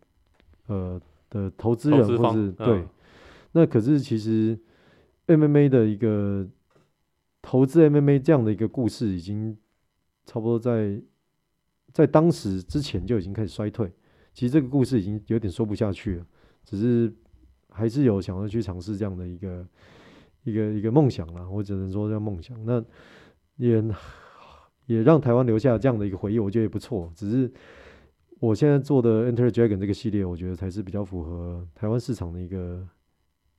[0.68, 2.80] 呃的投资人，或是对。
[2.80, 2.90] 嗯、
[3.52, 4.60] 那可是其实
[5.28, 6.48] MMA 的一个
[7.42, 9.58] 投资 MMA 这样的一个故事，已经
[10.26, 11.02] 差不多在。
[11.94, 13.88] 在当时之前就已经开始衰退，
[14.34, 16.26] 其实这个故事已经有点说不下去了，
[16.66, 17.14] 只是
[17.74, 19.68] 还是有想要去尝试这样的一个
[20.44, 22.58] 一个一个梦想啦，我只能说叫梦想。
[22.64, 22.84] 那
[23.58, 23.84] 也
[24.86, 27.12] 也让台湾留下这样的一个回忆，我觉得也不错。
[27.16, 27.52] 只是
[28.40, 32.88] 我现在做的 Enter Dragon 这个系列，我觉得才是比较符合台湾市场的一个，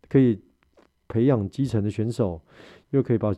[0.09, 0.41] 可以
[1.09, 2.41] 培养基层的选手，
[2.91, 3.35] 又可以把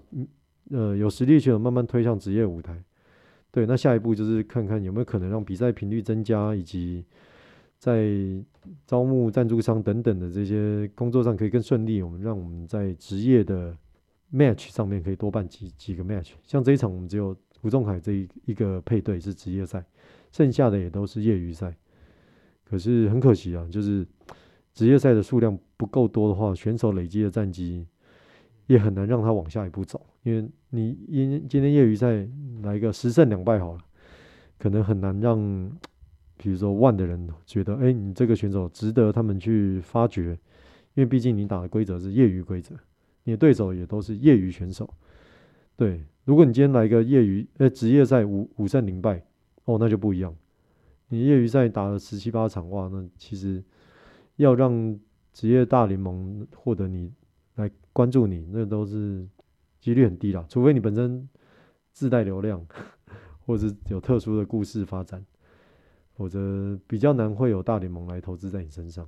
[0.70, 2.82] 呃有实力选手慢慢推向职业舞台。
[3.52, 7.04] 对，那下一步就是看看有没有可能让比赛频率增加，以及
[7.78, 8.08] 在
[8.86, 12.02] 招募赞助商等等的这些工作上可以更顺利。
[12.02, 13.76] 我们让我们在职业的
[14.32, 16.32] match 上面可以多办几几个 match。
[16.44, 19.84] 像这一场，我们只有胡仲凯这一一个配对是职业赛，
[20.32, 21.76] 剩下的也都是业余赛。
[22.64, 24.04] 可是很可惜啊，就是
[24.74, 27.86] 职业赛的数量不够多的话，选手累积的战绩
[28.66, 32.26] 也很难让他往下一步走，因为你因今天业余赛
[32.62, 33.78] 来一个十胜两败好了，
[34.58, 35.38] 可能很难让，
[36.36, 40.30] 比如说万的人觉得，哎，你这个选手值得他们去发掘，
[40.94, 42.74] 因为毕竟你打的规则是业余规则，
[43.24, 44.88] 你的对手也都是业余选手，
[45.76, 49.24] 对，如果你今天来个业余，呃，职业赛五五胜零败，
[49.64, 50.34] 哦，那就不一样，
[51.08, 53.62] 你业余赛打了十七八场，哇，那其实
[54.36, 54.98] 要让
[55.32, 57.12] 职业大联盟获得你。
[57.56, 59.26] 来关注你，那都是
[59.80, 61.26] 几率很低啦，除非你本身
[61.90, 62.62] 自带流量，
[63.46, 65.24] 或者是有特殊的故事发展，
[66.16, 69.06] 否则比较难会有大联盟来投资在你身上。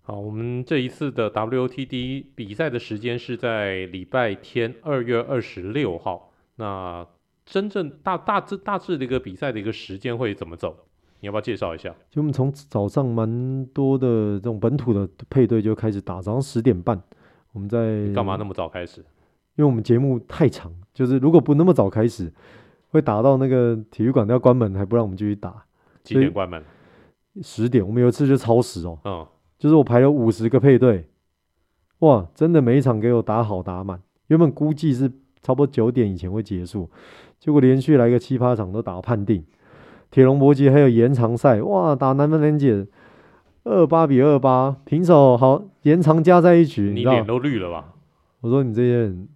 [0.00, 6.32] 好，我们这一次的 WTD 比赛的时间是在礼拜天二月二十六号。
[6.56, 7.06] 那
[7.44, 10.76] 真正大大致大致的一个比赛的一个时间会怎么走？
[11.20, 11.94] 你要不要介绍一下？
[12.10, 14.06] 就我们从早上蛮多的
[14.38, 17.00] 这种本土的配对就开始打，早上十点半。
[17.52, 19.00] 我们在干嘛那么早开始？
[19.56, 22.32] 因为我们节目太长，就是如果不那么早开始，
[22.88, 25.64] 会打到那个体育馆都要关门，还不让我们继续打。
[26.02, 26.62] 几点关门？
[27.42, 27.86] 十点。
[27.86, 29.26] 我们有一次就超时哦，嗯，
[29.58, 31.06] 就是我排了五十个配对，
[32.00, 34.00] 哇，真的每一场给我打好打满。
[34.26, 35.08] 原本估计是
[35.42, 36.90] 差不多九点以前会结束，
[37.38, 39.44] 结果连续来个七八场都打判定。
[40.10, 42.86] 铁龙搏击还有延长赛，哇，打南分连姐。
[43.64, 47.94] 二八比二八平手，好，延长加在一起，你脸都绿了吧？
[48.40, 49.28] 我说你这些人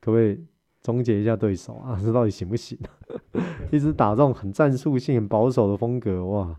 [0.00, 0.38] 可不可以
[0.82, 1.98] 总结一下对手啊？
[2.04, 2.78] 这到底行不行？
[3.72, 6.54] 一直打这种很战术性、很保守的风格，哇！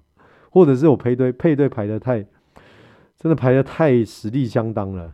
[0.50, 2.26] 或者是我配对配对排的太，
[3.18, 5.14] 真的排的太实力相当了，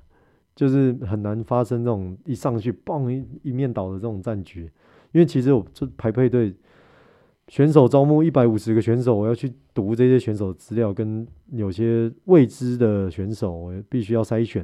[0.55, 4.71] 就是很难发生这种一上去嘣一一面倒的这种战局，
[5.11, 6.55] 因为其实我这排配对。
[7.51, 14.63] 选手招募一百五十个选手，我要去读这些选手资料，跟有些未知的选手，我必须要筛选，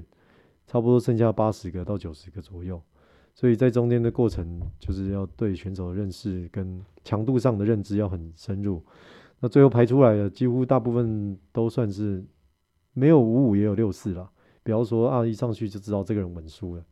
[0.67, 2.79] 差不多剩下八十个到九十个左右。
[3.35, 8.81] 所以在中间的过程，就是要对选手的认识跟强度上的认知要很深入。
[9.41, 12.25] 那最后排出来的，几乎大部分都算是
[12.93, 14.31] 没有五五也有六四了。
[14.63, 16.85] 比方说啊，一上去就知道这个人稳输了。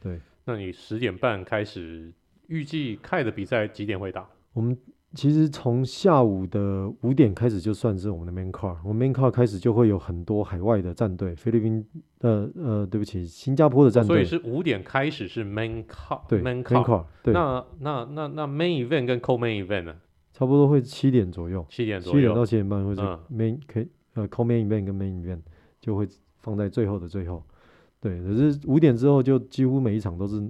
[0.00, 2.12] 对，那你十点半开始，
[2.46, 4.30] 预计开的比赛几点会打？
[4.52, 4.78] 我们。
[5.14, 11.82] 其实从下午的五点开始就算是我们的 main card，我们 main card 开始就会有很多海外的战队，菲律宾，
[12.20, 14.16] 呃呃，对不起，新加坡的战队。
[14.16, 17.06] 所以是五点开始是 main card，对，main card。
[17.22, 19.96] 对，那那那那 main event 跟 co-main event 呢？
[20.34, 23.00] 差不多会七点左右，七点左右，七点到七点半会是
[23.32, 25.40] main 可以呃 co-main event 跟 main event
[25.80, 26.06] 就会
[26.36, 27.42] 放在最后的最后。
[27.98, 30.46] 对，可是五点之后就几乎每一场都是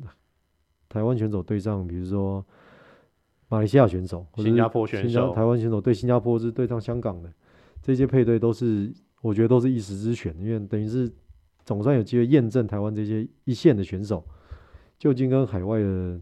[0.88, 2.44] 台湾选手对上，比如说。
[3.48, 7.32] 马来西亚选手、新加坡选手、台湾选手对新加坡是对上香港的，
[7.82, 8.92] 这些配对都是
[9.22, 11.10] 我觉得都是一时之选，因为等于是
[11.64, 14.24] 总算有机会验证台湾这些一线的选手
[14.98, 16.20] 究竟跟海外的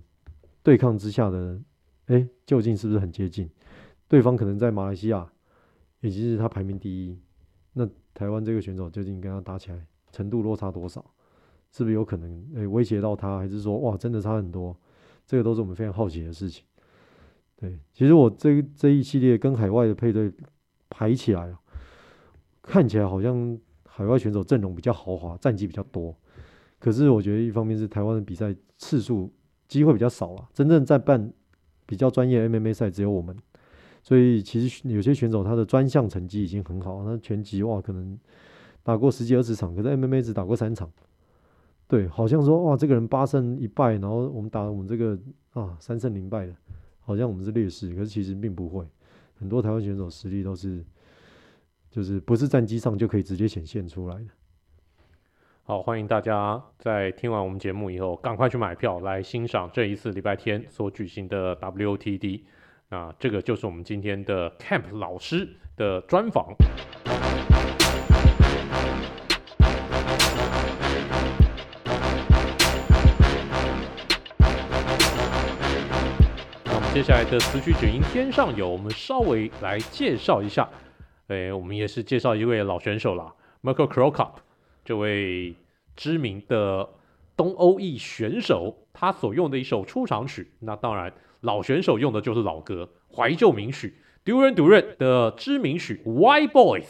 [0.62, 1.60] 对抗之下的，
[2.06, 3.50] 哎，究竟是不是很接近？
[4.08, 5.26] 对方可能在马来西亚
[6.00, 7.18] 以及是他排名第一，
[7.72, 11.04] 那台湾这个选手究竟跟他打起来程度落差多少？
[11.72, 13.36] 是不是有可能诶、欸、威胁到他？
[13.38, 14.74] 还是说哇真的差很多？
[15.26, 16.64] 这个都是我们非常好奇的事情。
[17.58, 20.30] 对，其实我这这一系列跟海外的配对
[20.90, 21.54] 排起来，
[22.62, 26.14] 看起来好像海外选手阵容比较豪华，战绩比较多。
[26.78, 29.32] 可是我觉得一方面是台湾的比赛次数
[29.68, 31.32] 机会比较少了，真正在办
[31.86, 33.34] 比较专业 MMA 赛只有我们，
[34.02, 38.18] 所以其实有些选手他的专项成绩已经很好，那拳击哇可能
[38.82, 40.90] 打过十几二十场，可是 MMA 只打过三场。
[41.88, 45.18] 对，好像说哇这个人八胜一败，然后我们打我们这个
[45.54, 46.54] 啊三胜零败的。
[47.06, 48.84] 好像我们是劣势，可是其实并不会。
[49.38, 50.84] 很多台湾选手实力都是，
[51.88, 54.26] 就是不是战机上就可以直接显现出来的。
[55.62, 62.42] 好，欢迎大家在听完我们节目以后，赶快去买票来欣赏这一次礼拜天所举行的 WOTD。
[62.88, 66.54] 啊这个就是我们今天的 Camp 老师的专访。
[76.96, 80.66] 接下来的词曲只应天上有，我们稍微来介绍一下。
[81.26, 84.30] 诶，我们也是介绍一位老选手啦，Mirko Cro Cop
[84.82, 85.54] 这位
[85.94, 86.88] 知名的
[87.36, 96.84] 东欧裔选手，他所用的一首出场曲，那当然老选手用的就是老歌，怀旧名曲，Duran Duran 的知名曲《White Boys》。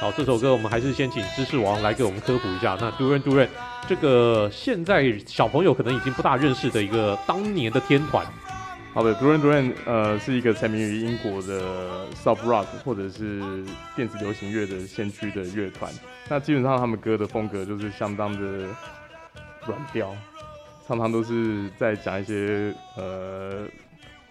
[0.00, 2.78] 好，这首歌我们还是先请知识王来给我们科普一下。
[2.80, 3.48] 那 Duran Duran
[3.88, 8.24] 这个现在小朋友可能已经不大认识的一个当年的天团。
[8.94, 13.64] 好的，Duran Duran 呃是一个沉迷于英国的 Soft Rock 或者是
[13.96, 15.92] 电子流行乐的先驱的乐团。
[16.28, 18.68] 那基本上他们歌的风格就是相当的
[19.66, 20.14] 软调，
[20.86, 23.66] 常常都是在讲一些呃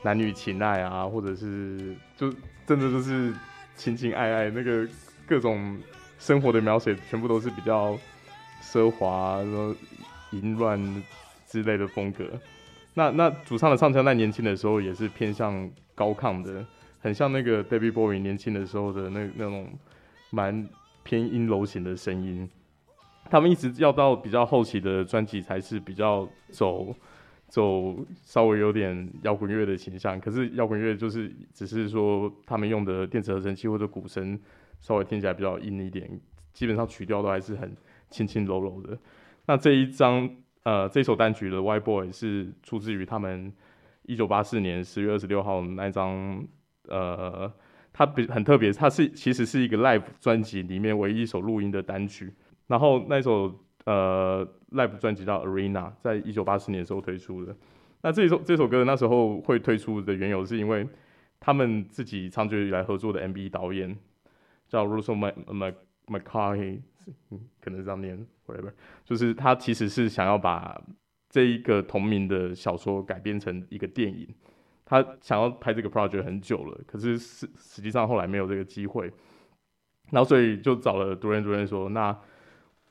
[0.01, 2.33] 男女情爱啊，或者是就
[2.65, 3.33] 真的就是
[3.75, 4.87] 情情爱爱那个。
[5.27, 5.77] 各种
[6.17, 7.99] 生活的描写全部都是比较
[8.61, 9.75] 奢华、然后
[10.31, 11.03] 淫乱
[11.45, 12.25] 之类的风格。
[12.93, 16.65] 那那主唱的唱腔在年轻的时候也是偏向高亢的，
[16.99, 19.67] 很像那个 David Bowie 年轻的时候的那那种
[20.31, 20.67] 蛮
[21.03, 22.49] 偏阴柔型的声音。
[23.29, 26.95] 他们一直要到比较后期的专辑才是比较走
[27.49, 30.19] 走稍微有点摇滚乐的形象。
[30.19, 34.39] 可是摇滚乐就是只是说他们用的电子合成器或者鼓声。
[34.79, 36.19] 稍微听起来比较硬一点，
[36.53, 37.75] 基本上曲调都还是很
[38.09, 38.97] 轻轻柔柔的。
[39.45, 40.29] 那这一张
[40.63, 43.51] 呃这首单曲的《White Boy》是出自于他们
[44.03, 46.45] 一九八四年十月二十六号那张
[46.87, 47.51] 呃，
[47.91, 52.33] 它比很特别，它是其实是一个 live 专辑里面唯一一首录音的单曲。
[52.67, 53.53] 然后那首
[53.85, 57.55] 呃 live 专辑叫《Arena》，在一九八四年的时候推出的。
[58.01, 60.87] 那这首这首歌那时候会推出的缘由是因为
[61.39, 63.97] 他们自己长久以来合作的 MV 导演。
[64.67, 65.33] 叫 Russell
[66.07, 66.81] Mulcahy，
[67.61, 68.71] 可能是这样念，whatever，
[69.03, 70.81] 就是他其实是想要把
[71.29, 74.27] 这一个同名的小说改编成一个电影，
[74.85, 79.11] 他想要拍这个 project 很久了，可是实实际上后来没有这个机会，
[80.11, 82.17] 然后所以就找了 Duran Duran 说，那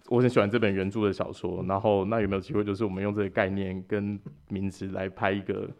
[0.08, 5.70] 我很喜欢这本原著的小说，然后那有没有机会就是我们用这个概念跟名字来拍一个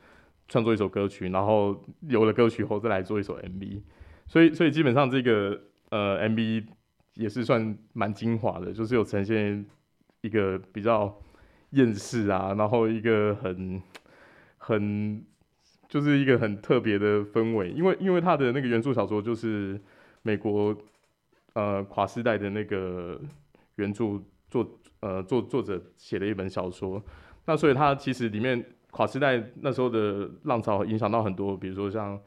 [0.48, 3.82] 创作一首歌曲，然后有了歌曲后再来做一首 MV，
[4.26, 5.60] 所以所以基本上这个。
[5.90, 6.66] 呃，MV
[7.14, 9.64] 也是算蛮精华的，就是有呈现
[10.20, 11.16] 一个比较
[11.70, 13.80] 厌世啊，然后一个很
[14.58, 15.24] 很
[15.88, 19.80] 就是一个很特别的氛围，因为因为他的那个原著小说就是
[20.22, 20.76] 美国
[21.54, 23.20] 呃跨时代的那个
[23.76, 24.20] 原著
[24.50, 27.02] 作呃作作者写的一本小说，
[27.44, 32.20] 那所以他其实里面跨时代那时候的浪潮影响到很多，比如说像。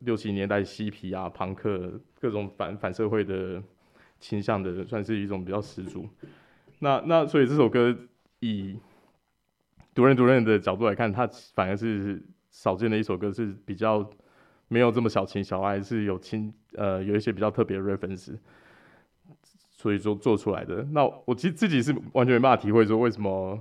[0.00, 3.62] 六七年代嬉皮啊、朋克各种反反社会的
[4.18, 6.08] 倾向的，算是一种比较十足。
[6.80, 7.96] 那那所以这首歌
[8.40, 8.78] 以
[9.94, 14.08] 独人独人的角度来看，它反而是少见的一首歌，是比较
[14.68, 18.38] 没有这么小情小爱，是有情呃有一些比较特别的 reference，
[19.70, 20.86] 所以说做出来的。
[20.92, 23.60] 那我其实自己是完全没办法体会说为什么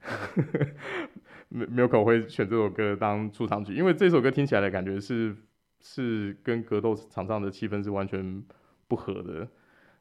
[1.48, 5.34] 没没有可能会选这首歌当出场曲，因为这首歌听起来的感觉是
[5.80, 8.42] 是跟格斗场上的气氛是完全
[8.86, 9.48] 不合的。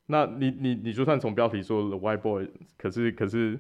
[0.08, 3.60] 那你你你就算从标题说 The White Boy，可是可是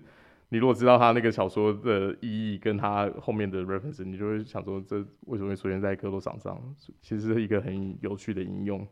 [0.50, 4.98] 你如果知道他那个小说的意义跟他后面的 reference，你就会想说这
[5.28, 6.62] 为什么会出现在格斗场上？
[7.02, 8.88] 其实是一个很有趣的应用。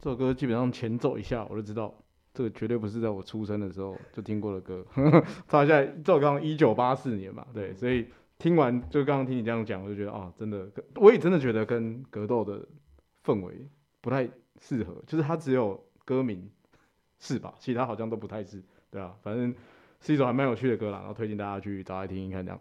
[0.00, 1.94] 这首歌基本上前奏一下我就知道。
[2.34, 4.82] 这个绝对不是在我出生的时候就听过的歌。
[5.46, 8.06] 查一下，这首歌一九八四年嘛，对，所以
[8.42, 12.66] 听完就刚刚听你这样讲，我就觉得啊，真的，我也真的觉得跟格斗的
[13.24, 13.54] 氛围
[14.00, 14.28] 不太
[14.60, 16.50] 适合，就是它只有歌名
[17.20, 17.54] 是吧？
[17.60, 19.54] 其他好像都不太是，对啊，反正
[20.00, 22.60] 是一首还蛮有趣的歌啦，然后推荐大家去找来听听看，这样。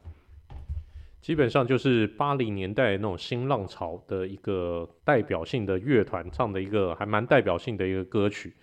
[1.20, 8.56] 基本上就是八零年代那种新浪潮的一个代表性的乐团唱的一个还蛮代表性的一个歌曲。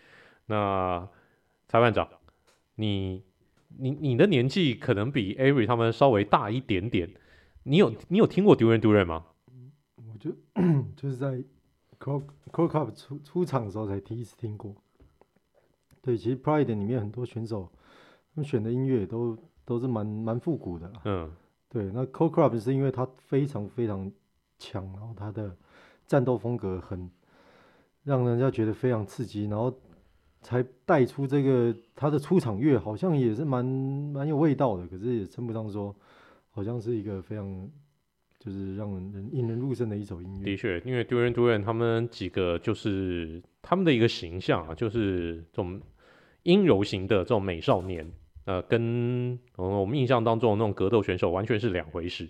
[0.47, 1.09] 那
[1.67, 2.09] 裁判长，
[2.77, 3.25] 你
[3.81, 7.09] 你你的年纪可能比 Avery 他们稍微大一点点，
[7.63, 9.25] 你有你有听过 Duran Duran 吗？
[9.95, 10.33] 我就
[10.97, 11.45] 就是在
[12.01, 14.75] Core Core Cup 出出场的时候才第一次听过。
[16.03, 17.71] 对，其实 Pride 里面很多选手，
[18.35, 20.93] 他们选的音乐都都是蛮蛮复古的。
[21.05, 21.31] 嗯，
[21.69, 24.11] 对，那 Core Cup 是因为他非常非常
[24.59, 25.57] 强，然后他的
[26.07, 27.09] 战斗风格很
[28.03, 29.73] 让人家觉得非常刺激，然后。
[30.41, 35.95] 才带出这个他的出场乐，好像也是蛮蛮有味道的，可是也称不上说，
[36.51, 37.69] 好像是一个非常
[38.39, 40.45] 就是让人引人入胜的一首音乐。
[40.45, 45.81] 的确，因为 Duran Duran 他们几个就是他们的一个形象啊，就是这种
[46.45, 48.11] 阴柔型的这种美少年，
[48.45, 52.29] 呃，跟我们印象当中的那种格斗选手完全是两回事。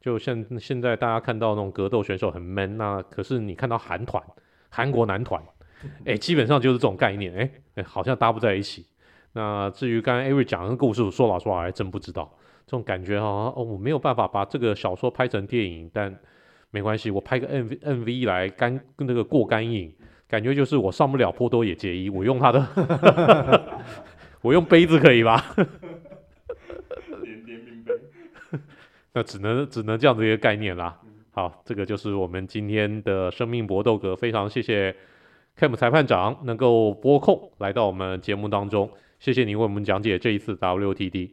[0.00, 4.24] 就像现在大家看到那种格斗选手很 man 那，可是你看到韩团，
[4.70, 5.42] 韩国男团。
[6.04, 8.86] 哎、基本上就是这种概念，哎、欸，好像搭不在一起。
[9.32, 12.36] 那至于刚刚 Avery 讲的故事，说老实话还真不知道。
[12.66, 16.14] 这种感觉哈，哦，我没有办法把这个小说拍成电影，但
[16.70, 19.92] 没关系，我拍个 MV MV 来干跟那个过干瘾，
[20.28, 22.64] 感觉就是我上不了坡多野结衣，我用他的，
[24.42, 25.44] 我用杯子可以吧？
[27.22, 27.92] 连连名杯，
[29.14, 30.96] 那只能只能这样子一个概念啦。
[31.32, 34.94] 好，这个就是我们今天的生命搏斗格，非常谢谢。
[35.60, 41.32] Kemp 裁判长能够拨空来到我们节目当中，谢谢您为我们讲解这一次 WTD。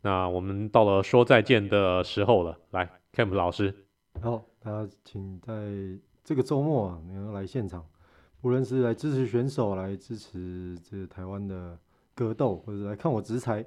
[0.00, 3.74] 那我们到了说再见的时候了，来，Camp 老师。
[4.22, 5.52] 好，大家请在
[6.24, 7.84] 这个周末啊，能够来现场，
[8.40, 11.78] 无论是来支持选手，来支持这个台湾的
[12.14, 13.62] 格斗，或者来看我执裁，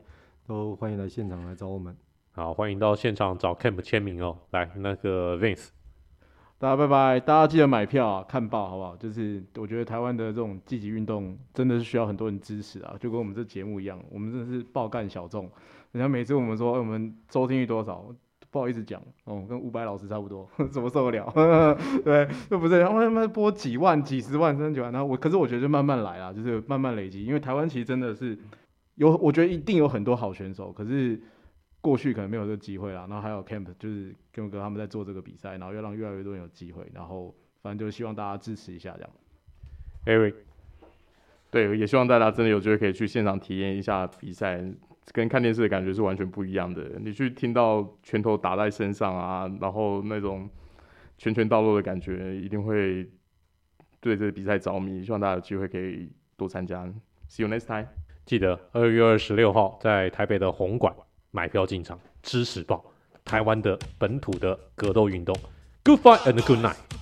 [0.47, 1.95] 都欢迎来现场来找我们。
[2.31, 4.39] 好，欢迎到现场找 Camp 签名哦。
[4.49, 5.67] 来，那个 Vince。
[6.61, 7.17] 大家拜拜！
[7.21, 8.93] 大家记得买票啊，看报好不好？
[8.97, 15.49] 就是我觉得台湾的这种积极运动真的是需要很多人支持啊，就跟我们这节目一样，我们真的是爆干小众。
[15.93, 18.13] 人家每次我们说、我们收听率多少，
[18.51, 21.31] 不好意思讲，哦、跟伍佰老师差不多， 怎么受得了？
[22.03, 28.37] 对，又不是，然后他们播几万、几十万、三十几万，然后我，可是我觉得就慢慢来啊，就是慢慢累积，因为台湾其实真的是
[28.95, 31.21] 有，我觉得一定有很多好选手，可是。
[31.81, 39.09] 过去可能没有这个机会啦，然后还有 Camp 就是 Kemp 哥他们在做这个比赛，然后要让越来越多人有机会，然后反正就希望大家支持一下这样。
[40.05, 40.33] Eric，
[41.49, 44.61] 对，也希望大家真的有机会可以去现场体验一下比赛，
[45.13, 46.83] 跟看电视的感觉是完全不一样的。
[46.99, 50.49] 你去听到拳头打在身上啊，然后那种
[51.17, 53.09] 拳拳到肉的感觉，一定会
[53.99, 55.03] 对这个比赛着迷。
[55.03, 56.85] 希望大家有机会可以多参加。
[57.29, 57.87] See you next time。
[58.25, 60.93] 记得二月二十六号在台北的红馆。
[61.31, 62.83] 买票进场，知识报
[63.23, 65.35] 台湾的本土的格斗运动。
[65.83, 66.98] Good fight and good night。